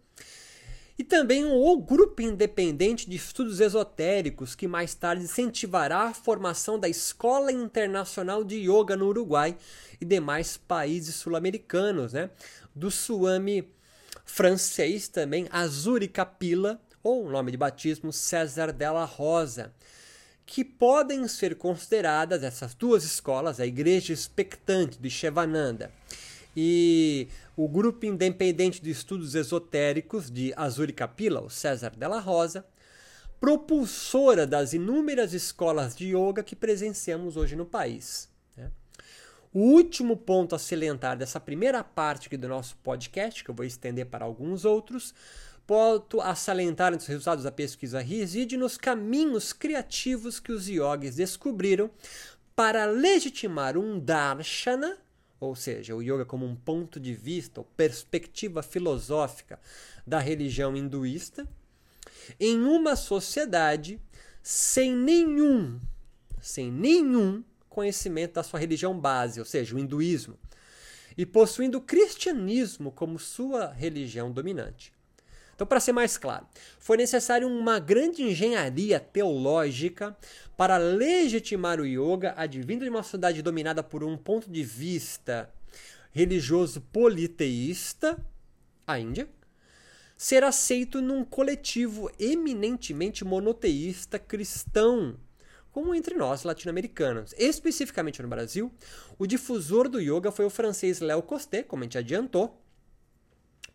e 0.97 1.03
também 1.03 1.45
um 1.45 1.79
grupo 1.79 2.23
independente 2.23 3.07
de 3.07 3.15
estudos 3.15 3.59
esotéricos 3.59 4.55
que 4.55 4.67
mais 4.67 4.95
tarde 4.95 5.25
incentivará 5.25 6.05
a 6.05 6.13
formação 6.15 6.79
da 6.79 6.89
Escola 6.89 7.51
Internacional 7.51 8.43
de 8.43 8.55
Yoga 8.55 8.95
no 8.95 9.09
Uruguai 9.09 9.55
e 10.01 10.05
demais 10.05 10.57
países 10.57 11.13
sul-americanos, 11.13 12.13
né? 12.13 12.31
Do 12.75 12.89
Suami 12.89 13.71
francês 14.25 15.07
também, 15.07 15.47
Azuri 15.51 16.07
Capilla, 16.07 16.81
ou 17.03 17.27
o 17.27 17.29
nome 17.29 17.51
de 17.51 17.57
batismo 17.57 18.11
César 18.11 18.73
Della 18.73 19.05
Rosa, 19.05 19.71
que 20.47 20.63
podem 20.63 21.27
ser 21.27 21.55
consideradas 21.55 22.41
essas 22.41 22.73
duas 22.73 23.03
escolas, 23.03 23.59
a 23.59 23.65
Igreja 23.65 24.13
Expectante 24.13 24.97
de 24.97 25.09
Shivananda 25.09 25.91
e 26.55 27.27
o 27.55 27.67
Grupo 27.67 28.05
Independente 28.05 28.81
de 28.81 28.89
Estudos 28.89 29.35
Esotéricos 29.35 30.31
de 30.31 30.53
Azuri 30.55 30.93
Capilla, 30.93 31.41
o 31.41 31.49
César 31.49 31.91
Della 31.97 32.19
Rosa, 32.19 32.65
propulsora 33.41 34.47
das 34.47 34.71
inúmeras 34.71 35.33
escolas 35.33 35.93
de 35.93 36.07
yoga 36.07 36.41
que 36.41 36.55
presenciamos 36.55 37.35
hoje 37.35 37.57
no 37.57 37.65
país. 37.65 38.29
Né? 38.55 38.71
O 39.53 39.59
último 39.59 40.15
ponto 40.15 40.55
a 40.55 40.59
salientar 40.59 41.17
dessa 41.17 41.41
primeira 41.41 41.83
parte 41.83 42.35
do 42.37 42.47
nosso 42.47 42.77
podcast, 42.77 43.43
que 43.43 43.51
eu 43.51 43.55
vou 43.55 43.65
estender 43.65 44.05
para 44.05 44.23
alguns 44.23 44.63
outros, 44.63 45.13
ponto 45.67 46.21
a 46.21 46.33
salientar 46.33 46.95
os 46.95 47.05
resultados 47.05 47.43
da 47.43 47.51
pesquisa 47.51 47.99
reside 47.99 48.55
nos 48.55 48.77
caminhos 48.77 49.51
criativos 49.51 50.39
que 50.39 50.53
os 50.53 50.69
yogis 50.69 51.15
descobriram 51.15 51.91
para 52.55 52.85
legitimar 52.85 53.77
um 53.77 53.99
darshana, 53.99 54.97
ou 55.39 55.55
seja, 55.55 55.93
o 55.93 56.01
yoga 56.01 56.25
como 56.25 56.45
um 56.45 56.55
ponto 56.55 56.99
de 56.99 57.13
vista 57.13 57.59
ou 57.59 57.65
perspectiva 57.75 58.63
filosófica 58.63 59.59
da 60.07 60.19
religião 60.19 60.75
hinduísta, 60.75 61.45
em 62.39 62.59
uma 62.63 62.95
sociedade 62.95 64.01
sem 64.41 64.95
nenhum, 64.95 65.79
sem 66.41 66.71
nenhum 66.71 67.43
conhecimento 67.67 68.35
da 68.35 68.43
sua 68.43 68.59
religião 68.59 68.97
base, 68.97 69.39
ou 69.39 69.45
seja, 69.45 69.75
o 69.75 69.79
hinduísmo, 69.79 70.39
e 71.17 71.25
possuindo 71.25 71.77
o 71.77 71.81
cristianismo 71.81 72.91
como 72.91 73.19
sua 73.19 73.71
religião 73.71 74.31
dominante. 74.31 74.96
Então, 75.57 75.65
para 75.65 75.79
ser 75.79 75.91
mais 75.91 76.19
claro, 76.19 76.45
foi 76.77 76.97
necessário 76.97 77.47
uma 77.47 77.79
grande 77.79 78.21
engenharia 78.21 78.99
teológica 78.99 80.15
para 80.55 80.77
legitimar 80.77 81.81
o 81.81 81.85
yoga 81.85 82.35
advindo 82.37 82.83
de 82.83 82.91
uma 82.91 83.01
sociedade 83.01 83.41
dominada 83.41 83.81
por 83.81 84.03
um 84.03 84.15
ponto 84.15 84.51
de 84.51 84.61
vista 84.61 85.51
religioso 86.11 86.79
politeísta, 86.93 88.23
a 88.85 88.99
Índia, 88.99 89.27
ser 90.15 90.43
aceito 90.43 91.01
num 91.01 91.25
coletivo 91.25 92.11
eminentemente 92.19 93.25
monoteísta 93.25 94.19
cristão, 94.19 95.17
como 95.71 95.95
entre 95.95 96.13
nós 96.13 96.43
latino-americanos. 96.43 97.33
Especificamente 97.35 98.21
no 98.21 98.27
Brasil, 98.27 98.71
o 99.17 99.25
difusor 99.25 99.89
do 99.89 99.99
yoga 99.99 100.31
foi 100.31 100.45
o 100.45 100.51
francês 100.51 100.99
Léo 100.99 101.23
Costé, 101.23 101.63
como 101.63 101.81
a 101.81 101.85
gente 101.85 101.97
adiantou, 101.97 102.61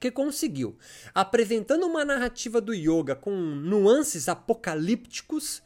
que 0.02 0.10
conseguiu, 0.10 0.76
apresentando 1.14 1.86
uma 1.86 2.04
narrativa 2.04 2.60
do 2.60 2.74
yoga 2.74 3.14
com 3.14 3.30
nuances 3.30 4.28
apocalípticos, 4.28 5.62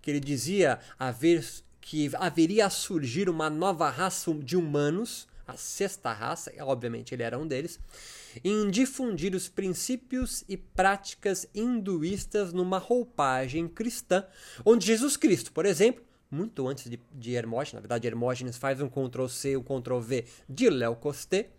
que 0.00 0.12
ele 0.12 0.20
dizia 0.20 0.78
haver 0.96 1.44
que 1.80 2.08
haveria 2.14 2.66
a 2.66 2.70
surgir 2.70 3.28
uma 3.28 3.50
nova 3.50 3.90
raça 3.90 4.32
de 4.32 4.56
humanos, 4.56 5.26
a 5.44 5.56
sexta 5.56 6.12
raça, 6.12 6.52
obviamente 6.60 7.12
ele 7.12 7.24
era 7.24 7.36
um 7.36 7.44
deles, 7.44 7.80
em 8.44 8.70
difundir 8.70 9.34
os 9.34 9.48
princípios 9.48 10.44
e 10.48 10.56
práticas 10.56 11.48
hinduístas 11.52 12.52
numa 12.52 12.78
roupagem 12.78 13.66
cristã, 13.66 14.24
onde 14.64 14.86
Jesus 14.86 15.16
Cristo, 15.16 15.50
por 15.50 15.66
exemplo, 15.66 16.04
muito 16.30 16.68
antes 16.68 16.88
de, 16.88 17.00
de 17.12 17.32
Hermógenes, 17.32 17.74
na 17.74 17.80
verdade 17.80 18.06
Hermógenes 18.06 18.56
faz 18.56 18.80
um 18.80 18.88
Ctrl-C, 18.88 19.56
um 19.56 19.64
Ctrl-V 19.64 20.26
de 20.48 20.70
Léo 20.70 20.94
Costé, 20.94 21.50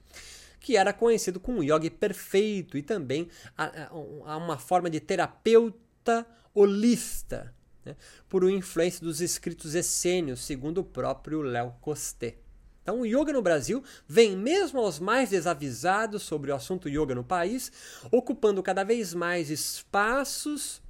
que 0.62 0.78
era 0.78 0.94
conhecido 0.94 1.40
como 1.40 1.64
yogi 1.64 1.90
perfeito 1.90 2.78
e 2.78 2.84
também 2.84 3.28
a, 3.58 3.66
a, 3.66 3.88
a 3.90 4.38
uma 4.38 4.58
forma 4.58 4.90
de 4.90 5.00
terapeuta 5.00 6.26
holista, 6.54 7.54
né, 7.84 7.96
por 8.30 8.48
influência 8.50 9.02
dos 9.02 9.20
escritos 9.20 9.74
essênios, 9.74 10.42
segundo 10.42 10.78
o 10.78 10.84
próprio 10.84 11.42
Léo 11.42 11.74
Costé. 11.82 12.38
Então, 12.84 13.02
o 13.02 13.06
yoga 13.06 13.34
no 13.34 13.42
Brasil 13.42 13.84
vem 14.08 14.36
mesmo 14.36 14.80
aos 14.80 15.00
mais 15.00 15.30
desavisados 15.30 16.22
sobre 16.24 16.52
o 16.52 16.56
assunto 16.56 16.90
yoga 16.90 17.14
no 17.14 17.24
país, 17.24 17.72
ocupando 18.12 18.64
cada 18.64 18.84
vez 18.84 19.14
mais 19.14 19.50
espaços 19.50 20.82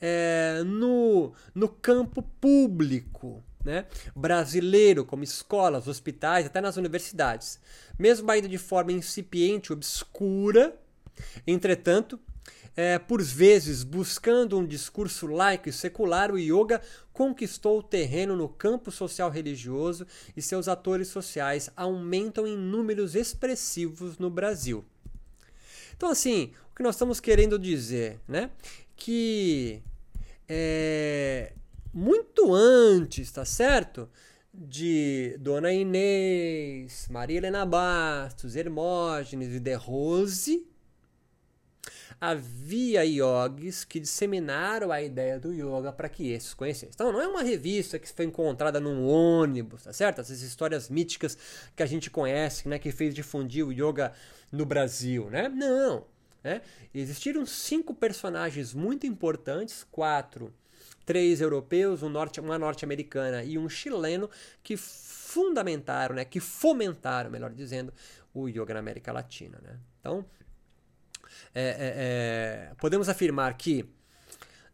é, 0.00 0.62
no, 0.64 1.32
no 1.54 1.68
campo 1.68 2.22
público 2.22 3.42
né, 3.64 3.86
brasileiro, 4.14 5.04
como 5.04 5.24
escolas, 5.24 5.88
hospitais, 5.88 6.46
até 6.46 6.60
nas 6.60 6.76
universidades. 6.76 7.58
Mesmo 7.98 8.30
ainda 8.30 8.48
de 8.48 8.58
forma 8.58 8.92
incipiente, 8.92 9.72
obscura, 9.72 10.74
entretanto, 11.46 12.18
é, 12.74 12.98
por 12.98 13.22
vezes 13.22 13.84
buscando 13.84 14.58
um 14.58 14.66
discurso 14.66 15.26
laico 15.26 15.68
e 15.68 15.72
secular, 15.72 16.30
o 16.30 16.38
yoga 16.38 16.80
conquistou 17.12 17.78
o 17.78 17.82
terreno 17.82 18.34
no 18.34 18.48
campo 18.48 18.90
social 18.90 19.30
religioso 19.30 20.06
e 20.36 20.40
seus 20.40 20.68
atores 20.68 21.08
sociais 21.08 21.70
aumentam 21.76 22.46
em 22.46 22.56
números 22.56 23.14
expressivos 23.14 24.18
no 24.18 24.30
Brasil. 24.30 24.84
Então, 25.94 26.10
assim, 26.10 26.52
o 26.72 26.74
que 26.74 26.82
nós 26.82 26.94
estamos 26.94 27.20
querendo 27.20 27.58
dizer, 27.58 28.18
né? 28.26 28.50
Que 28.96 29.82
é, 30.48 31.52
muito 31.92 32.52
antes, 32.52 33.30
tá 33.30 33.44
certo? 33.44 34.08
De 34.52 35.36
Dona 35.40 35.72
Inês, 35.72 37.08
Maria 37.10 37.38
Helena 37.38 37.64
Bastos, 37.64 38.54
Hermógenes 38.54 39.54
e 39.54 39.60
De 39.60 39.74
Rose, 39.74 40.66
havia 42.20 43.04
yogis 43.04 43.84
que 43.84 43.98
disseminaram 43.98 44.92
a 44.92 45.02
ideia 45.02 45.40
do 45.40 45.52
yoga 45.52 45.92
para 45.92 46.08
que 46.08 46.30
esses 46.30 46.54
conhecessem. 46.54 46.90
Então 46.94 47.10
não 47.10 47.20
é 47.20 47.26
uma 47.26 47.42
revista 47.42 47.98
que 47.98 48.08
foi 48.12 48.26
encontrada 48.26 48.78
num 48.78 49.04
ônibus, 49.06 49.82
tá 49.82 49.92
certo? 49.92 50.20
Essas 50.20 50.40
histórias 50.40 50.88
míticas 50.88 51.36
que 51.74 51.82
a 51.82 51.86
gente 51.86 52.10
conhece, 52.10 52.68
né, 52.68 52.78
que 52.78 52.92
fez 52.92 53.14
difundir 53.14 53.66
o 53.66 53.72
yoga 53.72 54.12
no 54.52 54.64
Brasil, 54.64 55.28
né? 55.30 55.48
Não. 55.48 56.06
Né? 56.44 56.60
Existiram 56.94 57.44
cinco 57.46 57.94
personagens 57.94 58.72
muito 58.72 59.06
importantes, 59.06 59.84
quatro, 59.90 60.52
três 61.04 61.40
europeus, 61.40 62.02
um 62.02 62.08
norte, 62.08 62.40
uma 62.40 62.58
norte-americana 62.58 63.42
e 63.44 63.58
um 63.58 63.68
chileno 63.68 64.28
que 64.62 64.76
fundamentaram, 64.76 66.14
né, 66.14 66.24
que 66.24 66.40
fomentaram, 66.40 67.30
melhor 67.30 67.50
dizendo, 67.50 67.92
o 68.34 68.48
yoga 68.48 68.74
na 68.74 68.80
América 68.80 69.12
Latina. 69.12 69.58
Né? 69.62 69.78
Então, 70.00 70.24
é, 71.54 71.62
é, 71.62 72.70
é, 72.70 72.74
podemos 72.78 73.08
afirmar 73.08 73.56
que 73.56 73.84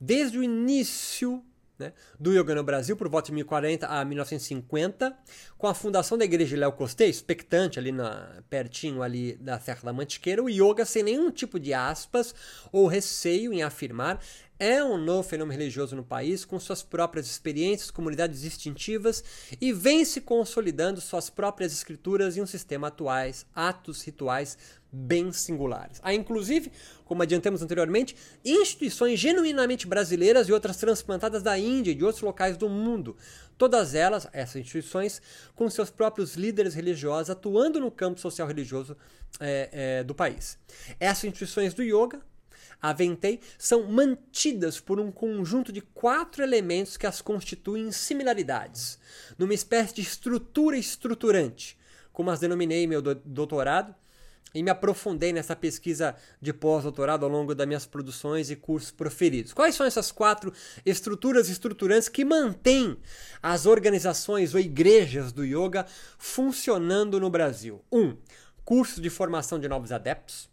desde 0.01 0.39
o 0.39 0.43
início 0.43 1.45
né, 1.79 1.93
do 2.19 2.33
yoga 2.33 2.55
no 2.55 2.65
Brasil, 2.65 2.97
por 2.97 3.09
volta 3.09 3.27
de 3.27 3.33
1040 3.35 3.87
a 3.87 4.05
1950, 4.05 5.17
com 5.57 5.67
a 5.67 5.75
fundação 5.75 6.19
da 6.19 6.25
igreja 6.25 6.51
de 6.51 6.57
Léo 6.57 6.73
Costei, 6.73 7.09
expectante 7.09 7.79
ali 7.79 7.93
na, 7.93 8.43
pertinho 8.51 9.03
ali 9.03 9.35
da 9.37 9.61
Serra 9.61 9.83
da 9.85 9.93
Mantiqueira, 9.93 10.43
o 10.43 10.49
yoga 10.49 10.85
sem 10.85 11.03
nenhum 11.03 11.31
tipo 11.31 11.59
de 11.59 11.73
aspas 11.73 12.35
ou 12.73 12.87
receio 12.87 13.53
em 13.53 13.63
afirmar 13.63 14.21
é 14.59 14.83
um 14.83 14.99
novo 14.99 15.29
fenômeno 15.29 15.59
religioso 15.59 15.95
no 15.95 16.03
país, 16.03 16.45
com 16.45 16.59
suas 16.59 16.83
próprias 16.83 17.27
experiências, 17.27 17.91
comunidades 17.91 18.41
distintivas 18.41 19.23
e 19.61 19.73
vem 19.73 20.05
se 20.05 20.21
consolidando 20.21 21.01
suas 21.01 21.31
próprias 21.31 21.73
escrituras 21.73 22.37
em 22.37 22.43
um 22.43 22.47
sistema 22.47 22.89
atuais, 22.89 23.47
atos 23.55 24.03
rituais 24.03 24.59
bem 24.91 25.31
singulares. 25.33 26.01
Há, 26.03 26.15
inclusive, 26.15 26.73
como 27.05 27.23
adiantamos 27.23 27.63
anteriormente, 27.63 28.17
instituições 28.45 29.21
genuinamente 29.21 29.87
brasileiras 29.87 30.49
e 30.49 30.53
outras 30.53 30.77
transplantadas 30.79 31.43
da 31.43 31.59
Índia 31.59 31.93
e 31.93 31.95
de 31.95 32.05
outros 32.05 32.23
locais 32.23 32.57
do 32.57 32.69
mundo. 32.69 33.17
Todas 33.57 33.95
elas, 33.95 34.27
essas 34.33 34.57
instituições, 34.57 35.21
com 35.55 35.69
seus 35.69 35.91
próprios 35.91 36.35
líderes 36.35 36.75
religiosos 36.75 37.31
atuando 37.31 37.81
no 37.81 37.91
campo 37.91 38.19
social 38.19 38.49
religioso 38.49 38.97
é, 39.39 39.69
é, 39.73 40.05
do 40.05 40.15
país. 40.15 40.59
Essas 40.99 41.25
instituições 41.25 41.75
do 41.75 41.83
yoga, 41.83 42.21
Aventei 42.81 43.41
são 43.59 43.85
mantidas 43.85 44.81
por 44.81 45.01
um 45.01 45.11
conjunto 45.11 45.73
de 45.73 45.81
quatro 45.81 46.43
elementos 46.43 46.97
que 46.97 47.07
as 47.07 47.21
constituem 47.21 47.89
em 47.89 47.93
similaridades, 47.93 48.99
numa 49.37 49.55
espécie 49.55 49.95
de 49.95 50.03
estrutura 50.03 50.77
estruturante, 50.77 51.77
como 52.13 52.31
as 52.31 52.41
denominei 52.41 52.85
em 52.85 52.87
meu 52.87 53.03
doutorado, 53.03 53.95
e 54.55 54.63
me 54.63 54.71
aprofundei 54.71 55.33
nessa 55.33 55.55
pesquisa 55.55 56.17
de 56.41 56.53
pós-doutorado 56.53 57.25
ao 57.25 57.31
longo 57.31 57.55
das 57.55 57.67
minhas 57.67 57.87
produções 57.87 58.51
e 58.51 58.57
cursos 58.57 58.91
proferidos. 58.91 59.53
Quais 59.53 59.75
são 59.75 59.87
essas 59.87 60.11
quatro 60.11 60.53
estruturas 60.85 61.49
estruturantes 61.49 62.09
que 62.09 62.25
mantêm 62.25 62.97
as 63.43 63.67
organizações 63.67 64.55
ou 64.55 64.61
igrejas 64.61 65.33
do 65.33 65.45
yoga 65.45 65.87
funcionando 66.17 67.21
no 67.21 67.31
Brasil? 67.31 67.85
Um, 67.93 68.17
curso 68.65 69.01
de 69.01 69.11
formação 69.11 69.59
de 69.59 69.69
novos 69.69 69.93
adeptos. 69.93 70.49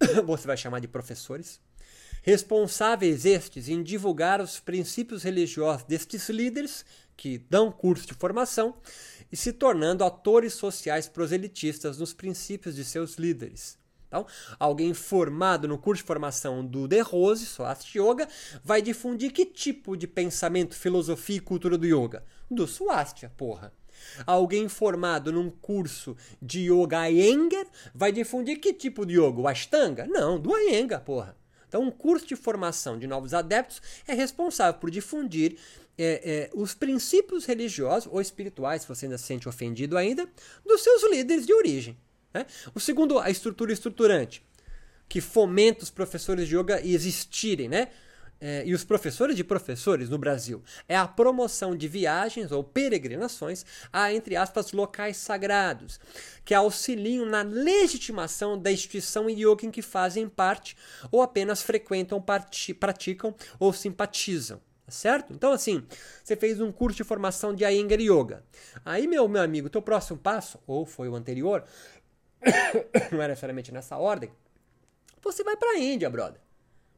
você 0.24 0.46
vai 0.46 0.56
chamar 0.56 0.80
de 0.80 0.88
professores, 0.88 1.60
responsáveis 2.22 3.24
estes 3.24 3.68
em 3.68 3.82
divulgar 3.82 4.40
os 4.40 4.60
princípios 4.60 5.22
religiosos 5.22 5.84
destes 5.84 6.28
líderes 6.28 6.84
que 7.16 7.38
dão 7.38 7.70
curso 7.70 8.06
de 8.06 8.14
formação 8.14 8.74
e 9.30 9.36
se 9.36 9.52
tornando 9.52 10.04
atores 10.04 10.54
sociais 10.54 11.06
proselitistas 11.06 11.98
nos 11.98 12.12
princípios 12.12 12.74
de 12.74 12.84
seus 12.84 13.16
líderes. 13.16 13.78
Então, 14.08 14.26
alguém 14.58 14.92
formado 14.92 15.68
no 15.68 15.78
curso 15.78 16.02
de 16.02 16.06
formação 16.06 16.66
do 16.66 16.88
De 16.88 17.00
Rose, 17.00 17.46
Swastika 17.46 17.98
Yoga, 18.02 18.28
vai 18.64 18.82
difundir 18.82 19.32
que 19.32 19.46
tipo 19.46 19.96
de 19.96 20.08
pensamento, 20.08 20.74
filosofia 20.74 21.36
e 21.36 21.40
cultura 21.40 21.78
do 21.78 21.86
yoga? 21.86 22.24
Do 22.50 22.66
Swastika, 22.66 23.32
porra. 23.36 23.72
Alguém 24.26 24.68
formado 24.68 25.32
num 25.32 25.50
curso 25.50 26.16
de 26.40 26.70
yoga 26.70 27.08
Iyengar 27.08 27.66
vai 27.94 28.12
difundir 28.12 28.60
que 28.60 28.72
tipo 28.72 29.04
de 29.04 29.14
yoga? 29.14 29.40
O 29.40 29.48
Ashtanga? 29.48 30.06
Não, 30.06 30.38
do 30.38 30.56
Iyengar, 30.56 31.02
porra. 31.02 31.36
Então, 31.68 31.82
um 31.82 31.90
curso 31.90 32.26
de 32.26 32.34
formação 32.34 32.98
de 32.98 33.06
novos 33.06 33.32
adeptos 33.32 33.80
é 34.06 34.12
responsável 34.12 34.80
por 34.80 34.90
difundir 34.90 35.56
é, 35.96 36.48
é, 36.48 36.50
os 36.52 36.74
princípios 36.74 37.44
religiosos 37.44 38.08
ou 38.10 38.20
espirituais, 38.20 38.82
se 38.82 38.88
você 38.88 39.06
ainda 39.06 39.18
se 39.18 39.24
sente 39.24 39.48
ofendido 39.48 39.96
ainda, 39.96 40.28
dos 40.66 40.82
seus 40.82 41.08
líderes 41.10 41.46
de 41.46 41.52
origem. 41.52 41.96
Né? 42.34 42.46
O 42.74 42.80
segundo, 42.80 43.18
a 43.18 43.30
estrutura 43.30 43.72
estruturante, 43.72 44.42
que 45.08 45.20
fomenta 45.20 45.84
os 45.84 45.90
professores 45.90 46.48
de 46.48 46.56
yoga 46.56 46.80
existirem, 46.84 47.68
né? 47.68 47.88
É, 48.40 48.62
e 48.64 48.72
os 48.72 48.84
professores 48.84 49.36
de 49.36 49.44
professores 49.44 50.08
no 50.08 50.16
Brasil 50.16 50.62
é 50.88 50.96
a 50.96 51.06
promoção 51.06 51.76
de 51.76 51.86
viagens 51.86 52.50
ou 52.50 52.64
peregrinações 52.64 53.64
a, 53.92 54.12
entre 54.12 54.34
aspas, 54.34 54.72
locais 54.72 55.18
sagrados, 55.18 56.00
que 56.44 56.54
auxiliam 56.54 57.26
na 57.26 57.42
legitimação 57.42 58.58
da 58.58 58.72
instituição 58.72 59.28
yoga 59.28 59.66
em 59.66 59.70
que 59.70 59.82
fazem 59.82 60.28
parte 60.28 60.76
ou 61.10 61.20
apenas 61.20 61.60
frequentam, 61.60 62.24
praticam 62.78 63.34
ou 63.58 63.72
simpatizam. 63.72 64.60
Tá 64.86 64.92
certo? 64.92 65.32
Então, 65.32 65.52
assim, 65.52 65.86
você 66.24 66.34
fez 66.34 66.60
um 66.60 66.72
curso 66.72 66.96
de 66.96 67.04
formação 67.04 67.54
de 67.54 67.64
Iyengar 67.64 68.00
Yoga. 68.00 68.42
Aí, 68.84 69.06
meu, 69.06 69.28
meu 69.28 69.40
amigo, 69.40 69.70
teu 69.70 69.80
próximo 69.80 70.18
passo, 70.18 70.58
ou 70.66 70.84
foi 70.84 71.08
o 71.08 71.14
anterior, 71.14 71.62
não 73.12 73.22
era 73.22 73.28
necessariamente 73.28 73.70
nessa 73.70 73.96
ordem, 73.96 74.32
você 75.22 75.44
vai 75.44 75.56
para 75.56 75.72
a 75.72 75.78
Índia, 75.78 76.10
brother. 76.10 76.40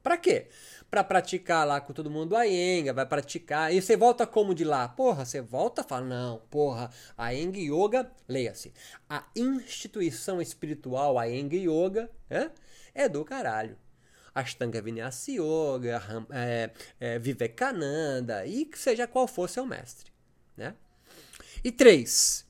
Para 0.02 0.16
quê? 0.16 0.48
Para 0.90 1.04
praticar 1.04 1.66
lá 1.66 1.80
com 1.80 1.92
todo 1.92 2.10
mundo 2.10 2.36
a 2.36 2.46
Enga, 2.46 2.92
vai 2.92 3.06
praticar. 3.06 3.72
E 3.72 3.80
você 3.80 3.96
volta 3.96 4.26
como 4.26 4.54
de 4.54 4.64
lá? 4.64 4.88
Porra, 4.88 5.24
você 5.24 5.40
volta 5.40 5.82
fala, 5.82 6.04
não, 6.04 6.38
porra, 6.50 6.90
a 7.16 7.32
Enga 7.34 7.58
Yoga, 7.58 8.10
leia-se. 8.28 8.72
A 9.08 9.24
instituição 9.36 10.42
espiritual, 10.42 11.18
a 11.18 11.28
Enga 11.28 11.56
Yoga, 11.56 12.10
é, 12.28 12.50
é 12.94 13.08
do 13.08 13.24
caralho. 13.24 13.78
Ashtanga 14.34 14.80
Vinyasa 14.80 15.30
Yoga, 15.30 16.02
é, 16.30 16.70
é, 16.98 17.18
Vivekananda, 17.18 18.46
e 18.46 18.68
seja 18.74 19.06
qual 19.06 19.28
for 19.28 19.48
seu 19.48 19.64
mestre. 19.66 20.10
Né? 20.56 20.74
E 21.62 21.70
três, 21.70 22.46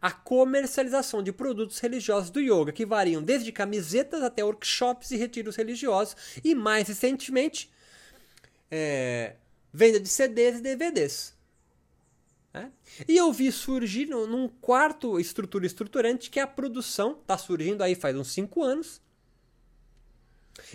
a 0.00 0.10
comercialização 0.10 1.22
de 1.22 1.32
produtos 1.32 1.78
religiosos 1.78 2.30
do 2.30 2.40
yoga, 2.40 2.72
que 2.72 2.86
variam 2.86 3.22
desde 3.22 3.52
camisetas 3.52 4.22
até 4.22 4.42
workshops 4.42 5.10
e 5.10 5.16
retiros 5.16 5.56
religiosos, 5.56 6.16
e 6.42 6.54
mais 6.54 6.88
recentemente, 6.88 7.70
é, 8.70 9.34
venda 9.72 10.00
de 10.00 10.08
CDs 10.08 10.58
e 10.58 10.62
DVDs. 10.62 11.34
Né? 12.52 12.72
E 13.06 13.16
eu 13.16 13.32
vi 13.32 13.52
surgir 13.52 14.06
num 14.06 14.48
quarto 14.48 15.20
estrutura 15.20 15.66
estruturante 15.66 16.30
que 16.30 16.40
é 16.40 16.42
a 16.42 16.46
produção, 16.46 17.18
está 17.20 17.36
surgindo 17.36 17.82
aí 17.82 17.94
faz 17.94 18.16
uns 18.16 18.32
5 18.32 18.62
anos, 18.62 19.00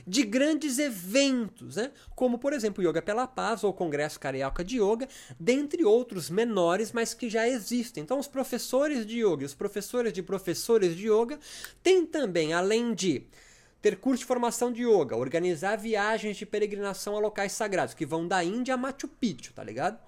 de 0.05 0.23
grandes 0.23 0.79
eventos, 0.79 1.75
né? 1.75 1.91
como 2.15 2.37
por 2.37 2.53
exemplo 2.53 2.83
Yoga 2.83 3.01
pela 3.01 3.27
Paz 3.27 3.63
ou 3.63 3.71
o 3.71 3.73
Congresso 3.73 4.19
Carioca 4.19 4.63
de 4.63 4.81
Yoga, 4.81 5.07
dentre 5.39 5.83
outros 5.83 6.29
menores, 6.29 6.91
mas 6.91 7.13
que 7.13 7.29
já 7.29 7.47
existem. 7.47 8.03
Então, 8.03 8.19
os 8.19 8.27
professores 8.27 9.05
de 9.05 9.19
yoga, 9.19 9.45
os 9.45 9.53
professores 9.53 10.13
de 10.13 10.21
professores 10.21 10.95
de 10.95 11.09
yoga, 11.09 11.39
têm 11.83 12.05
também, 12.05 12.53
além 12.53 12.93
de 12.93 13.27
ter 13.81 13.97
curso 13.97 14.19
de 14.19 14.25
formação 14.25 14.71
de 14.71 14.83
yoga, 14.83 15.15
organizar 15.15 15.77
viagens 15.77 16.37
de 16.37 16.45
peregrinação 16.45 17.15
a 17.15 17.19
locais 17.19 17.51
sagrados, 17.51 17.93
que 17.93 18.05
vão 18.05 18.27
da 18.27 18.43
Índia 18.43 18.73
a 18.73 18.77
Machu 18.77 19.07
Picchu, 19.07 19.53
tá 19.53 19.63
ligado? 19.63 19.99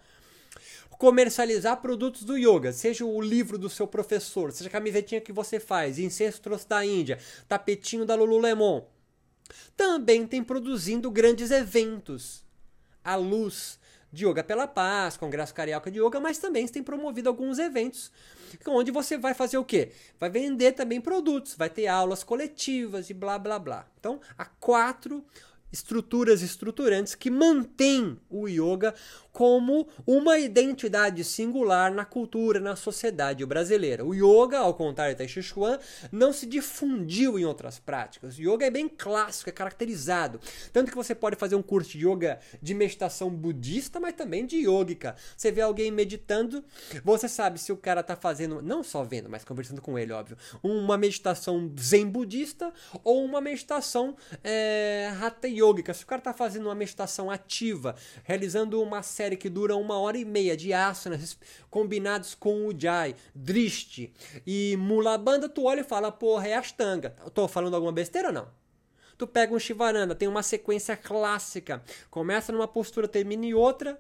comercializar 0.97 1.80
produtos 1.80 2.23
do 2.23 2.36
yoga, 2.36 2.73
seja 2.73 3.06
o 3.06 3.21
livro 3.21 3.60
do 3.60 3.69
seu 3.69 3.86
professor, 3.86 4.51
seja 4.51 4.67
a 4.67 4.71
camisetinha 4.71 5.21
que 5.21 5.32
você 5.32 5.60
faz, 5.60 5.99
incenso 5.99 6.41
trouxe 6.41 6.67
da 6.67 6.84
Índia, 6.84 7.19
tapetinho 7.47 8.03
da 8.03 8.15
Lululemon 8.15 8.84
também 9.75 10.25
tem 10.25 10.43
produzindo 10.43 11.10
grandes 11.12 11.51
eventos 11.51 12.43
à 13.03 13.15
luz 13.15 13.79
de 14.12 14.25
Yoga 14.25 14.43
pela 14.43 14.67
Paz, 14.67 15.17
Congresso 15.17 15.53
Carioca 15.53 15.91
de 15.91 15.99
Yoga, 15.99 16.19
mas 16.19 16.38
também 16.38 16.67
tem 16.67 16.81
promovido 16.81 17.29
alguns 17.29 17.60
eventos 17.60 18.12
onde 18.65 18.91
você 18.91 19.17
vai 19.17 19.33
fazer 19.33 19.57
o 19.57 19.65
quê? 19.65 19.91
Vai 20.19 20.29
vender 20.29 20.71
também 20.71 21.01
produtos, 21.01 21.55
vai 21.55 21.69
ter 21.69 21.88
aulas 21.88 22.23
coletivas 22.23 23.10
e 23.10 23.13
blá 23.13 23.38
blá 23.38 23.60
blá. 23.60 23.88
Então, 23.99 24.19
há 24.38 24.45
quatro 24.45 25.23
estruturas 25.71 26.41
estruturantes 26.41 27.13
que 27.13 27.29
mantêm 27.29 28.17
o 28.29 28.47
yoga 28.47 28.95
como 29.38 29.88
uma 30.04 30.39
identidade 30.39 31.23
singular 31.23 31.93
na 31.93 32.04
cultura, 32.04 32.60
na 32.60 32.76
sociedade 32.76 33.45
brasileira. 33.45 34.04
O 34.04 34.15
yoga, 34.15 34.58
ao 34.58 34.73
contrário 34.73 35.13
da 35.13 35.19
Tai 35.19 35.28
Chi 35.28 35.43
Chuan, 35.43 35.78
não 36.12 36.34
se 36.34 36.47
difundiu 36.47 37.38
em 37.38 37.45
outras 37.45 37.78
práticas. 37.78 38.36
O 38.36 38.41
yoga 38.41 38.65
é 38.65 38.71
bem 38.71 38.89
clássico, 38.89 39.52
é 39.52 39.54
caracterizado. 39.54 40.41
Tanto 40.73 40.89
que 40.89 40.97
você 40.97 41.13
pode 41.13 41.36
fazer 41.36 41.56
um 41.56 41.62
curso 41.62 41.91
de 41.91 42.08
yoga 42.08 42.39
de 42.60 42.73
meditação 42.73 43.30
budista, 43.30 44.00
mas 44.00 44.15
também 44.15 44.43
de 44.43 44.56
yogica. 44.56 45.15
Você 45.38 45.52
vê 45.52 45.62
alguém 45.62 45.91
meditando, 45.91 46.65
você 47.04 47.30
sabe 47.30 47.60
se 47.60 47.71
o 47.71 47.78
cara 47.78 48.02
está 48.02 48.15
fazendo, 48.15 48.60
não 48.63 48.82
só 48.82 49.04
vendo, 49.04 49.30
mas 49.30 49.43
conversando 49.43 49.84
com 49.84 50.00
ele, 50.00 50.13
óbvio, 50.13 50.36
uma 50.63 50.97
meditação 50.97 51.71
zen 51.80 52.08
budista 52.08 52.73
ou 53.04 53.23
uma 53.23 53.39
meditação 53.39 54.15
é, 54.43 55.13
hatha 55.21 55.47
yogica. 55.47 55.93
Se 55.93 56.04
o 56.04 56.08
cara 56.08 56.21
está 56.21 56.34
fazendo 56.34 56.65
uma 56.65 56.73
meditação 56.73 57.30
ativa, 57.30 57.93
realizando 58.23 58.82
uma 58.82 59.04
série 59.04 59.27
série 59.28 59.36
que 59.36 59.50
dura 59.50 59.76
uma 59.76 60.00
hora 60.00 60.18
e 60.18 60.24
meia 60.24 60.56
de 60.56 60.72
asanas 60.72 61.38
combinados 61.70 62.34
com 62.34 62.66
o 62.66 62.80
Jai, 62.80 63.13
Drishti 63.36 64.13
e 64.46 64.78
Mulabanda, 64.78 65.50
tu 65.50 65.66
olha 65.66 65.82
e 65.82 65.84
fala, 65.84 66.12
porra, 66.12 66.48
é 66.48 66.54
Ashtanga. 66.54 67.13
Eu 67.22 67.30
tô 67.30 67.46
falando 67.46 67.74
alguma 67.74 67.92
besteira 67.92 68.30
ou 68.30 68.34
não? 68.34 68.48
Tu 69.18 69.28
pega 69.28 69.54
um 69.54 69.60
Shivananda, 69.60 70.16
tem 70.16 70.30
uma 70.30 70.44
sequência 70.44 70.96
clássica. 70.96 71.84
Começa 72.10 72.54
numa 72.54 72.68
postura, 72.68 73.08
termina 73.08 73.46
em 73.46 73.54
outra. 73.54 74.00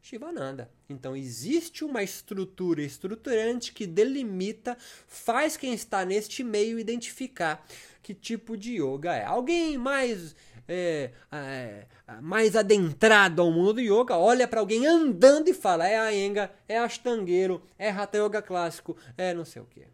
Shivananda. 0.00 0.70
Então 0.88 1.14
existe 1.14 1.84
uma 1.84 2.02
estrutura 2.02 2.80
estruturante 2.80 3.74
que 3.74 3.86
delimita, 3.86 4.78
faz 5.06 5.58
quem 5.58 5.74
está 5.74 6.06
neste 6.06 6.42
meio 6.42 6.78
identificar 6.78 7.66
que 8.02 8.14
tipo 8.14 8.56
de 8.56 8.80
yoga 8.80 9.14
é. 9.14 9.26
Alguém 9.26 9.76
mais 9.76 10.34
é, 10.68 11.10
é, 11.32 11.86
mais 12.20 12.54
adentrado 12.54 13.40
ao 13.40 13.50
mundo 13.50 13.74
do 13.74 13.80
yoga, 13.80 14.16
olha 14.16 14.46
para 14.46 14.60
alguém 14.60 14.86
andando 14.86 15.48
e 15.48 15.54
fala: 15.54 15.88
é 15.88 15.98
a 15.98 16.14
Enga, 16.14 16.50
é 16.68 16.78
Ashtangueiro, 16.78 17.62
é 17.78 17.90
Hatha 17.90 18.18
Yoga 18.18 18.42
clássico, 18.42 18.96
é 19.16 19.32
não 19.32 19.44
sei 19.44 19.62
o 19.62 19.64
que. 19.64 19.86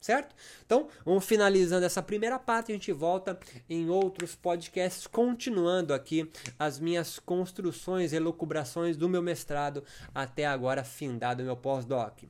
Certo? 0.00 0.34
Então, 0.66 0.88
vamos 1.04 1.24
finalizando 1.24 1.86
essa 1.86 2.02
primeira 2.02 2.36
parte. 2.36 2.72
A 2.72 2.74
gente 2.74 2.90
volta 2.90 3.38
em 3.70 3.88
outros 3.88 4.34
podcasts, 4.34 5.06
continuando 5.06 5.94
aqui 5.94 6.28
as 6.58 6.80
minhas 6.80 7.20
construções, 7.20 8.12
elucubrações 8.12 8.96
do 8.96 9.08
meu 9.08 9.22
mestrado 9.22 9.84
até 10.12 10.44
agora 10.44 10.82
findado 10.82 11.44
meu 11.44 11.56
pós-doc. 11.56 12.24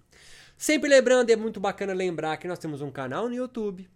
Sempre 0.55 0.91
lembrando, 0.91 1.31
é 1.31 1.35
muito 1.35 1.59
bacana 1.59 1.95
lembrar 1.95 2.37
que 2.37 2.47
nós 2.47 2.59
temos 2.59 2.83
um 2.83 2.91
canal 2.91 3.27
no 3.27 3.35
YouTube, 3.35 3.89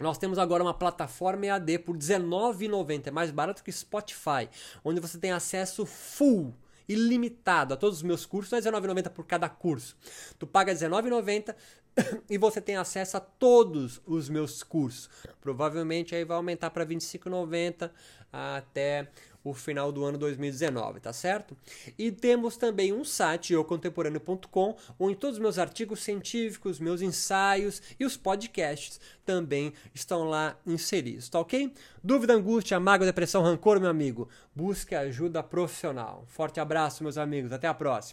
nós 0.00 0.18
temos 0.18 0.38
agora 0.38 0.62
uma 0.62 0.74
plataforma 0.74 1.46
EAD 1.46 1.78
por 1.80 1.94
R$19,90, 1.94 3.06
é 3.06 3.10
mais 3.10 3.30
barato 3.30 3.62
que 3.62 3.70
Spotify, 3.70 4.48
onde 4.84 5.00
você 5.00 5.18
tem 5.18 5.30
acesso 5.30 5.86
full, 5.86 6.54
ilimitado 6.88 7.74
a 7.74 7.76
todos 7.76 7.98
os 7.98 8.02
meus 8.02 8.26
cursos, 8.26 8.50
não 8.50 8.58
é 8.58 8.80
R$19,90 8.80 9.10
por 9.10 9.24
cada 9.24 9.48
curso. 9.48 9.96
Tu 10.38 10.46
paga 10.46 10.72
R$19,90 10.72 11.54
e 12.28 12.36
você 12.36 12.60
tem 12.60 12.76
acesso 12.76 13.16
a 13.16 13.20
todos 13.20 14.00
os 14.04 14.28
meus 14.28 14.62
cursos. 14.62 15.08
Provavelmente 15.40 16.14
aí 16.14 16.24
vai 16.24 16.36
aumentar 16.36 16.70
para 16.70 16.84
R$25,90 16.84 17.90
até 18.32 19.08
o 19.44 19.52
final 19.52 19.92
do 19.92 20.04
ano 20.04 20.16
2019, 20.16 21.00
tá 21.00 21.12
certo? 21.12 21.56
E 21.98 22.10
temos 22.10 22.56
também 22.56 22.92
um 22.92 23.04
site, 23.04 23.52
eucontemporâneo.com, 23.52 24.76
onde 24.98 25.16
todos 25.16 25.36
os 25.36 25.42
meus 25.42 25.58
artigos 25.58 26.02
científicos, 26.02 26.80
meus 26.80 27.02
ensaios 27.02 27.82
e 28.00 28.04
os 28.04 28.16
podcasts 28.16 28.98
também 29.24 29.72
estão 29.94 30.24
lá 30.24 30.56
inseridos, 30.66 31.28
tá 31.28 31.38
ok? 31.38 31.72
Dúvida, 32.02 32.34
angústia, 32.34 32.80
mágoa, 32.80 33.06
depressão, 33.06 33.42
rancor, 33.42 33.78
meu 33.80 33.90
amigo, 33.90 34.28
busque 34.54 34.94
ajuda 34.94 35.42
profissional. 35.42 36.24
Forte 36.26 36.60
abraço, 36.60 37.02
meus 37.02 37.18
amigos, 37.18 37.52
até 37.52 37.66
a 37.66 37.74
próxima. 37.74 38.12